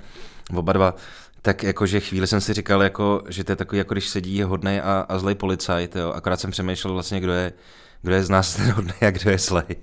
oba 0.55 0.73
dva, 0.73 0.95
tak 1.41 1.63
jakože 1.63 1.99
chvíli 1.99 2.27
jsem 2.27 2.41
si 2.41 2.53
říkal, 2.53 2.83
jako, 2.83 3.21
že 3.29 3.43
to 3.43 3.51
je 3.51 3.55
takový, 3.55 3.77
jako 3.77 3.93
když 3.93 4.09
sedí 4.09 4.43
hodný 4.43 4.79
a, 4.79 5.05
a 5.09 5.17
zlej 5.17 5.35
policajt, 5.35 5.95
jo. 5.95 6.11
akorát 6.11 6.39
jsem 6.39 6.51
přemýšlel 6.51 6.93
vlastně, 6.93 7.19
kdo 7.19 7.33
je, 7.33 7.53
kdo 8.01 8.15
je 8.15 8.23
z 8.23 8.29
nás 8.29 8.55
ten 8.55 8.71
hodný 8.71 8.93
a 9.07 9.11
kdo 9.11 9.31
je 9.31 9.37
zlej. 9.37 9.75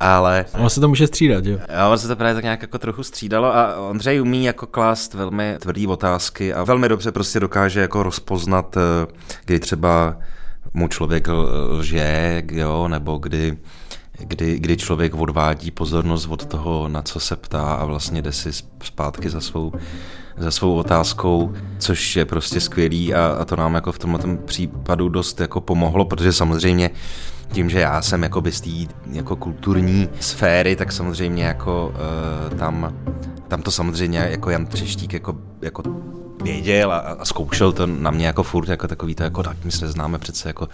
Ale... 0.00 0.44
Ono 0.54 0.70
se 0.70 0.80
to 0.80 0.88
může 0.88 1.06
střídat, 1.06 1.44
jo? 1.46 1.58
Jo, 1.58 1.86
ono 1.86 1.98
se 1.98 2.08
to 2.08 2.16
právě 2.16 2.34
tak 2.34 2.44
nějak 2.44 2.62
jako 2.62 2.78
trochu 2.78 3.02
střídalo 3.02 3.56
a 3.56 3.76
Ondřej 3.76 4.20
umí 4.20 4.44
jako 4.44 4.66
klást 4.66 5.14
velmi 5.14 5.56
tvrdý 5.60 5.86
otázky 5.86 6.54
a 6.54 6.64
velmi 6.64 6.88
dobře 6.88 7.12
prostě 7.12 7.40
dokáže 7.40 7.80
jako 7.80 8.02
rozpoznat, 8.02 8.76
eh, 8.76 9.06
kdy 9.44 9.60
třeba 9.60 10.16
mu 10.74 10.88
člověk 10.88 11.28
lže, 11.28 12.42
jo, 12.52 12.88
nebo 12.88 13.18
kdy 13.18 13.56
kdy, 14.24 14.58
kdy 14.58 14.76
člověk 14.76 15.14
odvádí 15.14 15.70
pozornost 15.70 16.26
od 16.26 16.46
toho, 16.46 16.88
na 16.88 17.02
co 17.02 17.20
se 17.20 17.36
ptá 17.36 17.72
a 17.72 17.84
vlastně 17.84 18.22
jde 18.22 18.32
si 18.32 18.52
zpátky 18.82 19.30
za 19.30 19.40
svou, 19.40 19.72
za 20.40 20.50
svou 20.50 20.74
otázkou, 20.74 21.52
což 21.78 22.16
je 22.16 22.24
prostě 22.24 22.60
skvělý 22.60 23.14
a, 23.14 23.36
a 23.40 23.44
to 23.44 23.56
nám 23.56 23.74
jako 23.74 23.92
v 23.92 23.98
tomhle 23.98 24.36
případu 24.44 25.08
dost 25.08 25.40
jako 25.40 25.60
pomohlo, 25.60 26.04
protože 26.04 26.32
samozřejmě 26.32 26.90
tím, 27.52 27.70
že 27.70 27.80
já 27.80 28.02
jsem 28.02 28.22
jako 28.22 28.42
z 28.50 28.60
té 28.60 28.94
jako 29.12 29.36
kulturní 29.36 30.08
sféry, 30.20 30.76
tak 30.76 30.92
samozřejmě 30.92 31.44
jako 31.44 31.94
uh, 32.52 32.58
tam, 32.58 32.94
tam 33.48 33.62
to 33.62 33.70
samozřejmě 33.70 34.18
jako 34.18 34.50
Jan 34.50 34.66
Třeštík 34.66 35.12
jako, 35.12 35.36
jako 35.62 35.82
věděl 36.42 36.92
a, 36.92 36.98
a 36.98 37.24
zkoušel 37.24 37.72
to 37.72 37.86
na 37.86 38.10
mě 38.10 38.26
jako 38.26 38.42
furt, 38.42 38.68
jako 38.68 38.88
takový 38.88 39.14
to, 39.14 39.22
jako 39.22 39.42
tak 39.42 39.56
my 39.64 39.70
se 39.70 39.88
známe 39.88 40.18
přece 40.18 40.48
jako 40.48 40.68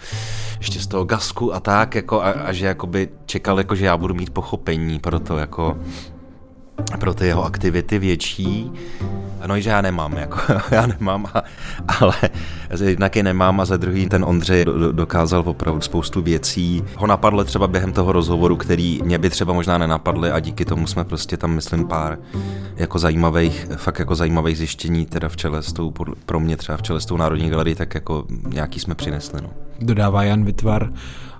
ještě 0.57 0.79
z 0.79 0.87
toho 0.87 1.05
gasku 1.05 1.53
a 1.53 1.59
tak, 1.59 1.95
jako 1.95 2.21
a, 2.21 2.29
a 2.31 2.51
že 2.51 2.65
jakoby 2.65 3.09
čekal, 3.25 3.57
jako 3.57 3.75
že 3.75 3.85
já 3.85 3.97
budu 3.97 4.13
mít 4.13 4.29
pochopení 4.29 4.99
pro 4.99 5.19
to, 5.19 5.37
jako 5.37 5.77
pro 6.99 7.13
ty 7.13 7.27
jeho 7.27 7.43
aktivity 7.45 7.99
větší. 7.99 8.71
No, 9.47 9.59
že 9.59 9.69
já 9.69 9.81
nemám, 9.81 10.17
jako, 10.17 10.39
já 10.71 10.87
nemám, 10.87 11.25
a, 11.33 11.43
ale 11.99 12.13
jednak 12.83 13.15
je 13.15 13.23
nemám 13.23 13.59
a 13.59 13.65
za 13.65 13.77
druhý 13.77 14.09
ten 14.09 14.23
Ondřej 14.23 14.65
dokázal 14.91 15.43
opravdu 15.45 15.81
spoustu 15.81 16.21
věcí. 16.21 16.83
Ho 16.95 17.07
napadlo 17.07 17.43
třeba 17.43 17.67
během 17.67 17.93
toho 17.93 18.11
rozhovoru, 18.11 18.57
který 18.57 19.01
mě 19.03 19.17
by 19.17 19.29
třeba 19.29 19.53
možná 19.53 19.77
nenapadly 19.77 20.31
a 20.31 20.39
díky 20.39 20.65
tomu 20.65 20.87
jsme 20.87 21.03
prostě 21.03 21.37
tam, 21.37 21.51
myslím, 21.51 21.87
pár 21.87 22.17
jako 22.75 22.99
zajímavých, 22.99 23.67
fakt 23.75 23.99
jako 23.99 24.15
zajímavých 24.15 24.57
zjištění 24.57 25.05
teda 25.05 25.29
v 25.29 25.37
čele 25.37 25.63
s 25.63 25.73
tou, 25.73 25.93
pro 26.25 26.39
mě 26.39 26.57
třeba 26.57 26.77
v 26.77 26.81
čele 26.81 27.01
s 27.01 27.05
tou 27.05 27.17
Národní 27.17 27.49
galerii, 27.49 27.75
tak 27.75 27.95
jako 27.95 28.25
nějaký 28.47 28.79
jsme 28.79 28.95
přinesli. 28.95 29.41
No. 29.41 29.49
Dodává 29.79 30.23
Jan 30.23 30.43
Vytvar 30.43 30.91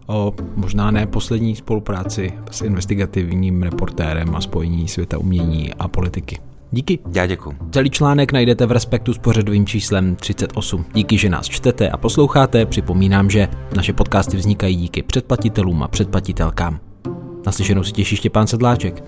o 0.08 0.34
možná 0.56 0.92
ne 0.92 1.08
poslední 1.08 1.56
spolupráci 1.56 2.34
s 2.52 2.62
investigativním 2.62 3.64
reportérem 3.64 4.36
a 4.36 4.42
spojení 4.42 4.88
světa 4.88 5.18
umění 5.18 5.74
a 5.74 5.88
politiky. 5.88 6.40
Díky. 6.72 7.00
Já 7.14 7.26
děkuji. 7.26 7.56
Celý 7.72 7.90
článek 7.90 8.32
najdete 8.32 8.66
v 8.66 8.72
Respektu 8.72 9.14
s 9.14 9.18
pořadovým 9.18 9.66
číslem 9.66 10.16
38. 10.16 10.86
Díky, 10.94 11.18
že 11.18 11.30
nás 11.30 11.46
čtete 11.46 11.90
a 11.90 11.98
posloucháte. 11.98 12.66
Připomínám, 12.66 13.30
že 13.30 13.48
naše 13.76 13.94
podcasty 13.94 14.38
vznikají 14.38 14.76
díky 14.76 15.04
předplatitelům 15.04 15.84
a 15.84 15.88
předplatitelkám. 15.88 16.80
Naslyšenou 17.46 17.84
si 17.84 17.92
těší 17.92 18.16
Štěpán 18.16 18.48
Sedláček. 18.48 19.04